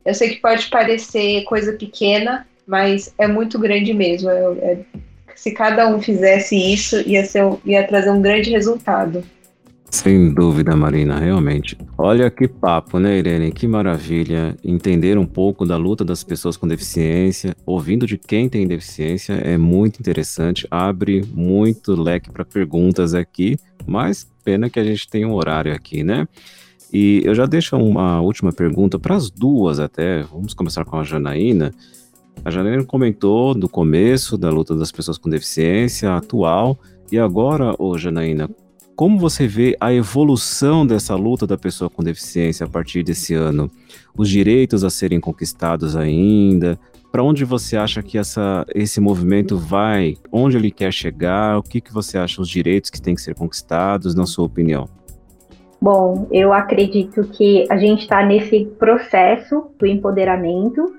Eu 0.05 0.13
sei 0.13 0.29
que 0.35 0.41
pode 0.41 0.67
parecer 0.67 1.43
coisa 1.43 1.73
pequena, 1.73 2.47
mas 2.65 3.13
é 3.17 3.27
muito 3.27 3.59
grande 3.59 3.93
mesmo. 3.93 4.29
É, 4.29 4.41
é, 4.61 4.79
se 5.35 5.51
cada 5.51 5.87
um 5.87 6.01
fizesse 6.01 6.55
isso, 6.55 7.01
ia, 7.07 7.23
ser, 7.25 7.43
ia 7.65 7.85
trazer 7.85 8.09
um 8.09 8.21
grande 8.21 8.49
resultado. 8.49 9.23
Sem 9.89 10.33
dúvida, 10.33 10.75
Marina, 10.75 11.17
realmente. 11.17 11.77
Olha 11.97 12.29
que 12.29 12.47
papo, 12.47 12.99
né, 12.99 13.17
Irene? 13.17 13.51
Que 13.51 13.67
maravilha 13.67 14.55
entender 14.63 15.17
um 15.17 15.25
pouco 15.25 15.65
da 15.65 15.77
luta 15.77 16.03
das 16.03 16.23
pessoas 16.23 16.57
com 16.57 16.67
deficiência, 16.67 17.55
ouvindo 17.65 18.05
de 18.05 18.17
quem 18.17 18.49
tem 18.49 18.67
deficiência, 18.67 19.33
é 19.33 19.57
muito 19.57 19.99
interessante, 19.99 20.67
abre 20.69 21.23
muito 21.33 21.95
leque 21.95 22.29
para 22.29 22.43
perguntas 22.43 23.13
aqui, 23.13 23.57
mas 23.85 24.29
pena 24.43 24.69
que 24.69 24.79
a 24.79 24.83
gente 24.83 25.09
tem 25.09 25.25
um 25.25 25.33
horário 25.33 25.73
aqui, 25.73 26.03
né? 26.03 26.27
E 26.91 27.21
eu 27.25 27.33
já 27.33 27.45
deixo 27.45 27.75
uma 27.77 28.21
última 28.21 28.51
pergunta 28.51 28.99
para 28.99 29.15
as 29.15 29.29
duas 29.29 29.79
até. 29.79 30.23
Vamos 30.23 30.53
começar 30.53 30.85
com 30.85 30.97
a 30.97 31.03
Janaína. 31.03 31.73
A 32.45 32.51
Janaína 32.51 32.83
comentou 32.83 33.53
do 33.53 33.67
começo 33.67 34.37
da 34.37 34.49
luta 34.49 34.75
das 34.75 34.91
pessoas 34.91 35.17
com 35.17 35.29
deficiência 35.29 36.13
atual. 36.13 36.79
E 37.11 37.17
agora, 37.17 37.75
ô 37.77 37.97
Janaína, 37.97 38.49
como 38.97 39.19
você 39.19 39.47
vê 39.47 39.77
a 39.79 39.93
evolução 39.93 40.85
dessa 40.85 41.15
luta 41.15 41.45
da 41.45 41.55
pessoa 41.55 41.87
com 41.87 42.03
deficiência 42.03 42.65
a 42.65 42.67
partir 42.67 43.03
desse 43.03 43.35
ano? 43.35 43.69
Os 44.17 44.27
direitos 44.27 44.83
a 44.83 44.89
serem 44.89 45.19
conquistados 45.19 45.95
ainda? 45.95 46.79
Para 47.11 47.21
onde 47.21 47.45
você 47.45 47.77
acha 47.77 48.01
que 48.01 48.17
essa, 48.17 48.65
esse 48.73 48.99
movimento 48.99 49.55
vai? 49.55 50.15
Onde 50.31 50.57
ele 50.57 50.71
quer 50.71 50.91
chegar? 50.91 51.59
O 51.59 51.61
que, 51.61 51.79
que 51.79 51.93
você 51.93 52.17
acha 52.17 52.41
os 52.41 52.49
direitos 52.49 52.89
que 52.89 52.99
têm 52.99 53.13
que 53.13 53.21
ser 53.21 53.35
conquistados, 53.35 54.15
na 54.15 54.25
sua 54.25 54.45
opinião? 54.45 54.89
Bom, 55.79 56.27
eu 56.31 56.51
acredito 56.51 57.23
que 57.25 57.65
a 57.69 57.77
gente 57.77 58.01
está 58.01 58.25
nesse 58.25 58.65
processo 58.79 59.67
do 59.77 59.85
empoderamento 59.85 60.95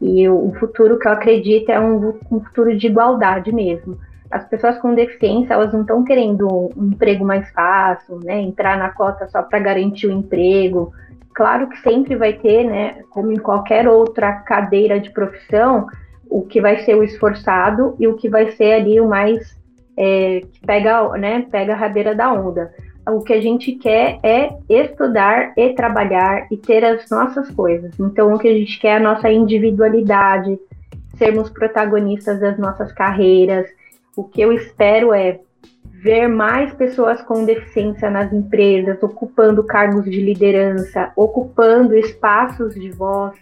e 0.00 0.26
o 0.26 0.54
futuro 0.58 0.98
que 0.98 1.06
eu 1.06 1.12
acredito 1.12 1.68
é 1.68 1.78
um, 1.78 2.14
um 2.30 2.40
futuro 2.40 2.74
de 2.74 2.86
igualdade 2.86 3.52
mesmo 3.52 3.98
as 4.32 4.48
pessoas 4.48 4.78
com 4.78 4.94
deficiência 4.94 5.52
elas 5.52 5.72
não 5.72 5.82
estão 5.82 6.02
querendo 6.02 6.70
um 6.74 6.86
emprego 6.86 7.22
mais 7.22 7.50
fácil, 7.50 8.18
né? 8.24 8.40
Entrar 8.40 8.78
na 8.78 8.88
cota 8.88 9.28
só 9.28 9.42
para 9.42 9.58
garantir 9.58 10.06
o 10.06 10.12
emprego. 10.12 10.90
Claro 11.34 11.68
que 11.68 11.78
sempre 11.82 12.16
vai 12.16 12.32
ter, 12.32 12.64
né? 12.64 13.02
Como 13.10 13.30
em 13.30 13.38
qualquer 13.38 13.86
outra 13.86 14.32
cadeira 14.32 14.98
de 14.98 15.10
profissão, 15.10 15.86
o 16.30 16.46
que 16.46 16.62
vai 16.62 16.78
ser 16.78 16.94
o 16.94 17.04
esforçado 17.04 17.94
e 18.00 18.08
o 18.08 18.16
que 18.16 18.28
vai 18.28 18.50
ser 18.52 18.72
ali 18.72 18.98
o 18.98 19.06
mais 19.06 19.54
é, 19.98 20.40
que 20.40 20.66
pega, 20.66 21.10
né? 21.18 21.46
Pega 21.50 21.74
a 21.74 21.76
rabeira 21.76 22.14
da 22.14 22.32
onda. 22.32 22.72
O 23.06 23.20
que 23.20 23.34
a 23.34 23.40
gente 23.40 23.72
quer 23.72 24.18
é 24.22 24.50
estudar 24.66 25.52
e 25.58 25.74
trabalhar 25.74 26.46
e 26.50 26.56
ter 26.56 26.82
as 26.84 27.10
nossas 27.10 27.50
coisas. 27.50 27.92
Então, 28.00 28.32
o 28.32 28.38
que 28.38 28.48
a 28.48 28.54
gente 28.54 28.80
quer 28.80 28.92
é 28.92 28.96
a 28.96 29.00
nossa 29.00 29.30
individualidade, 29.30 30.58
sermos 31.18 31.50
protagonistas 31.50 32.40
das 32.40 32.56
nossas 32.58 32.92
carreiras 32.92 33.66
o 34.16 34.24
que 34.24 34.40
eu 34.40 34.52
espero 34.52 35.12
é 35.12 35.40
ver 36.02 36.26
mais 36.26 36.72
pessoas 36.74 37.22
com 37.22 37.44
deficiência 37.44 38.10
nas 38.10 38.32
empresas, 38.32 39.00
ocupando 39.02 39.62
cargos 39.62 40.04
de 40.04 40.20
liderança, 40.20 41.12
ocupando 41.14 41.96
espaços 41.96 42.74
de 42.74 42.90
voz, 42.90 43.34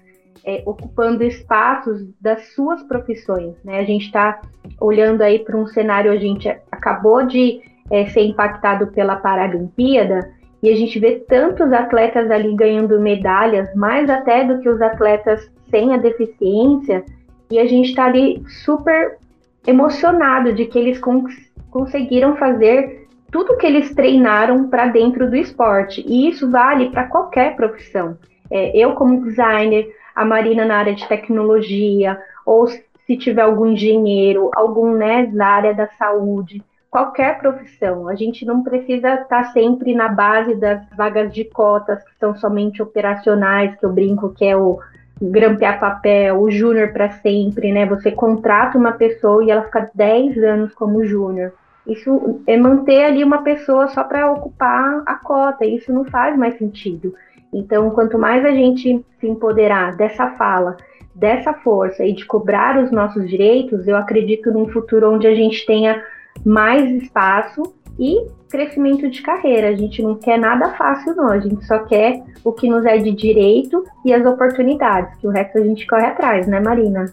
é, 0.45 0.63
ocupando 0.67 1.25
espaços 1.25 2.07
das 2.21 2.53
suas 2.55 2.83
profissões. 2.83 3.55
Né? 3.65 3.79
A 3.79 3.85
gente 3.85 4.07
está 4.07 4.41
olhando 4.79 5.23
aí 5.23 5.39
para 5.39 5.57
um 5.57 5.67
cenário, 5.67 6.13
a 6.13 6.17
gente 6.17 6.49
acabou 6.71 7.27
de 7.27 7.63
é, 7.91 8.07
ser 8.07 8.23
impactado 8.23 8.89
pela 8.89 9.17
Paralimpíada 9.17 10.31
e 10.63 10.71
a 10.71 10.77
gente 10.77 10.99
vê 10.99 11.17
tantos 11.29 11.73
atletas 11.73 12.31
ali 12.31 12.55
ganhando 12.55 13.01
medalhas, 13.01 13.75
mais 13.75 14.11
até 14.11 14.45
do 14.45 14.59
que 14.61 14.69
os 14.69 14.81
atletas 14.83 15.51
sem 15.71 15.95
a 15.95 15.97
deficiência, 15.97 17.05
e 17.51 17.59
a 17.59 17.65
gente 17.65 17.91
está 17.91 18.05
ali 18.05 18.43
super 18.65 19.19
emocionado 19.67 20.53
de 20.53 20.67
que 20.67 20.79
eles 20.79 20.99
cons 20.99 21.35
conseguiram 21.71 22.37
fazer 22.37 23.09
tudo 23.31 23.57
que 23.57 23.67
eles 23.67 23.95
treinaram 23.95 24.69
para 24.69 24.87
dentro 24.87 25.29
do 25.31 25.37
esporte. 25.37 26.05
E 26.07 26.29
isso 26.29 26.51
vale 26.51 26.91
para 26.91 27.07
qualquer 27.07 27.55
profissão. 27.55 28.19
É, 28.51 28.77
eu, 28.77 28.95
como 28.95 29.23
designer, 29.23 29.89
a 30.15 30.25
Marina 30.25 30.65
na 30.65 30.77
área 30.77 30.95
de 30.95 31.07
tecnologia, 31.07 32.21
ou 32.45 32.67
se 32.67 33.17
tiver 33.17 33.43
algum 33.43 33.67
engenheiro, 33.67 34.51
algum 34.55 34.95
né, 34.95 35.31
na 35.33 35.47
área 35.47 35.75
da 35.75 35.87
saúde, 35.91 36.63
qualquer 36.91 37.39
profissão. 37.39 38.09
A 38.09 38.15
gente 38.17 38.45
não 38.45 38.63
precisa 38.63 39.15
estar 39.15 39.27
tá 39.29 39.45
sempre 39.53 39.95
na 39.95 40.09
base 40.09 40.57
das 40.57 40.83
vagas 40.97 41.33
de 41.33 41.45
cotas 41.45 42.03
que 42.03 42.19
são 42.19 42.35
somente 42.35 42.83
operacionais, 42.83 43.77
que 43.77 43.87
eu 43.87 43.93
brinco 43.93 44.31
que 44.35 44.45
é 44.45 44.57
o 44.57 44.81
grampear 45.21 45.79
papel, 45.79 46.41
o 46.41 46.51
júnior 46.51 46.93
para 46.93 47.11
sempre, 47.11 47.73
né? 47.73 47.85
Você 47.87 48.11
contrata 48.11 48.79
uma 48.79 48.93
pessoa 48.93 49.45
e 49.45 49.51
ela 49.51 49.63
fica 49.65 49.91
10 49.95 50.39
anos 50.39 50.75
como 50.75 51.05
júnior. 51.05 51.53
Isso 51.87 52.41
é 52.47 52.57
manter 52.57 53.05
ali 53.05 53.25
uma 53.25 53.43
pessoa 53.43 53.89
só 53.89 54.05
para 54.05 54.31
ocupar 54.31 55.03
a 55.05 55.15
cota, 55.17 55.65
isso 55.65 55.93
não 55.93 56.05
faz 56.05 56.37
mais 56.37 56.57
sentido. 56.57 57.15
Então, 57.53 57.91
quanto 57.91 58.19
mais 58.19 58.45
a 58.45 58.51
gente 58.51 59.05
se 59.19 59.27
empoderar 59.27 59.97
dessa 59.97 60.31
fala, 60.33 60.77
dessa 61.15 61.53
força 61.53 62.05
e 62.05 62.13
de 62.13 62.25
cobrar 62.25 62.83
os 62.83 62.91
nossos 62.91 63.29
direitos, 63.29 63.89
eu 63.89 63.97
acredito 63.97 64.53
num 64.53 64.69
futuro 64.69 65.13
onde 65.13 65.27
a 65.27 65.35
gente 65.35 65.67
tenha 65.67 66.03
mais 66.45 66.89
espaço 67.03 67.63
e 67.99 68.27
crescimento 68.49 69.09
de 69.09 69.21
carreira. 69.21 69.69
A 69.69 69.75
gente 69.75 70.03
não 70.03 70.15
quer 70.15 70.39
nada 70.39 70.71
fácil, 70.71 71.15
não. 71.15 71.29
A 71.29 71.39
gente 71.39 71.65
só 71.67 71.81
quer 71.81 72.23
o 72.45 72.53
que 72.53 72.69
nos 72.69 72.85
é 72.85 72.99
de 72.99 73.11
direito 73.11 73.80
e 74.05 74.13
as 74.13 74.25
oportunidades, 74.25 75.17
que 75.19 75.27
o 75.27 75.31
resto 75.31 75.59
a 75.59 75.63
gente 75.63 75.87
corre 75.87 76.07
atrás, 76.07 76.47
né, 76.47 76.61
Marina? 76.61 77.13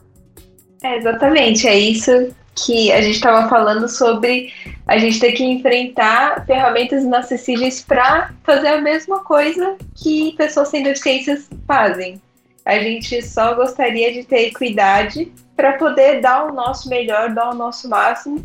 É, 0.83 0.97
exatamente. 0.97 1.67
É 1.67 1.77
isso 1.77 2.33
que 2.55 2.91
a 2.91 3.01
gente 3.01 3.15
estava 3.15 3.47
falando 3.49 3.87
sobre 3.87 4.51
a 4.87 4.97
gente 4.97 5.19
ter 5.19 5.33
que 5.33 5.43
enfrentar 5.43 6.45
ferramentas 6.45 7.03
inacessíveis 7.03 7.83
para 7.83 8.31
fazer 8.43 8.69
a 8.69 8.81
mesma 8.81 9.23
coisa 9.23 9.75
que 9.95 10.33
pessoas 10.37 10.69
sem 10.69 10.83
deficiências 10.83 11.49
fazem. 11.67 12.21
A 12.65 12.79
gente 12.79 13.21
só 13.21 13.53
gostaria 13.53 14.11
de 14.11 14.23
ter 14.23 14.47
equidade 14.47 15.31
para 15.55 15.73
poder 15.73 16.21
dar 16.21 16.45
o 16.45 16.53
nosso 16.53 16.89
melhor, 16.89 17.33
dar 17.33 17.51
o 17.51 17.55
nosso 17.55 17.89
máximo 17.89 18.43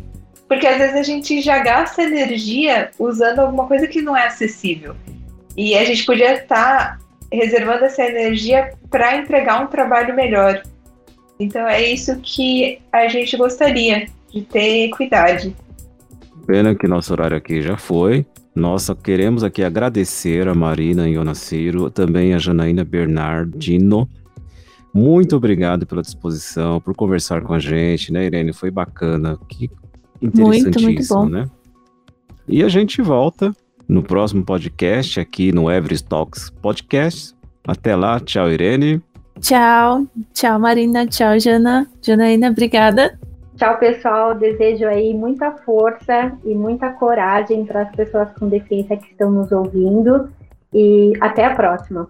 porque 0.53 0.67
às 0.67 0.77
vezes 0.77 0.95
a 0.95 1.03
gente 1.03 1.41
já 1.41 1.59
gasta 1.59 2.03
energia 2.03 2.91
usando 2.99 3.39
alguma 3.39 3.67
coisa 3.67 3.87
que 3.87 4.03
não 4.03 4.15
é 4.15 4.27
acessível. 4.27 4.95
E 5.57 5.75
a 5.75 5.83
gente 5.83 6.05
podia 6.05 6.33
estar 6.33 6.97
tá 6.97 6.99
reservando 7.35 7.85
essa 7.85 8.03
energia 8.03 8.71
para 8.89 9.17
entregar 9.17 9.63
um 9.63 9.67
trabalho 9.67 10.15
melhor. 10.15 10.61
Então 11.39 11.67
é 11.67 11.81
isso 11.81 12.15
que 12.21 12.79
a 12.91 13.07
gente 13.07 13.35
gostaria, 13.35 14.07
de 14.31 14.41
ter 14.41 14.85
equidade. 14.85 15.55
Pena 16.45 16.75
que 16.75 16.87
nosso 16.87 17.11
horário 17.13 17.37
aqui 17.37 17.61
já 17.61 17.77
foi. 17.77 18.25
Nós 18.55 18.83
só 18.83 18.93
queremos 18.93 19.43
aqui 19.43 19.63
agradecer 19.63 20.47
a 20.47 20.53
Marina 20.53 21.09
Ionaciro, 21.09 21.89
também 21.89 22.33
a 22.33 22.37
Janaína 22.37 22.83
Bernardino. 22.83 24.07
Muito 24.93 25.35
obrigado 25.35 25.87
pela 25.87 26.03
disposição, 26.03 26.79
por 26.79 26.95
conversar 26.95 27.41
com 27.41 27.53
a 27.53 27.59
gente, 27.59 28.13
né, 28.13 28.25
Irene? 28.25 28.53
Foi 28.53 28.69
bacana. 28.69 29.39
Que 29.49 29.71
interessantíssimo, 30.21 30.83
muito, 30.83 30.83
muito 30.83 31.07
bom. 31.07 31.25
né? 31.29 31.49
E 32.47 32.63
a 32.63 32.67
gente 32.67 33.01
volta 33.01 33.55
no 33.87 34.03
próximo 34.03 34.43
podcast 34.43 35.19
aqui 35.19 35.51
no 35.51 35.71
Everest 35.71 36.07
Talks 36.07 36.49
Podcast. 36.49 37.35
Até 37.67 37.95
lá, 37.95 38.19
tchau, 38.19 38.49
Irene. 38.49 39.01
Tchau, 39.39 40.05
tchau, 40.33 40.59
Marina, 40.59 41.05
tchau, 41.07 41.39
Jana. 41.39 41.87
Janaína, 42.01 42.49
obrigada. 42.49 43.17
Tchau, 43.57 43.77
pessoal. 43.77 44.35
Desejo 44.35 44.87
aí 44.87 45.13
muita 45.13 45.51
força 45.51 46.33
e 46.43 46.53
muita 46.53 46.89
coragem 46.91 47.65
para 47.65 47.83
as 47.83 47.95
pessoas 47.95 48.29
com 48.37 48.49
deficiência 48.49 48.97
que 48.97 49.11
estão 49.11 49.31
nos 49.31 49.51
ouvindo. 49.51 50.29
E 50.73 51.13
até 51.21 51.45
a 51.45 51.55
próxima. 51.55 52.07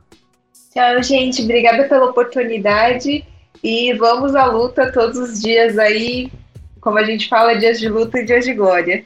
Tchau, 0.74 1.04
gente. 1.04 1.44
Obrigada 1.44 1.84
pela 1.84 2.06
oportunidade. 2.06 3.26
E 3.64 3.94
vamos 3.94 4.36
à 4.36 4.46
luta 4.46 4.92
todos 4.92 5.18
os 5.18 5.42
dias 5.42 5.78
aí. 5.78 6.32
Como 6.82 6.98
a 6.98 7.04
gente 7.04 7.30
fala, 7.30 7.56
dias 7.56 7.80
de 7.80 7.88
luta 7.88 8.20
e 8.20 8.26
dias 8.26 8.46
de 8.46 8.54
glória. 8.54 9.06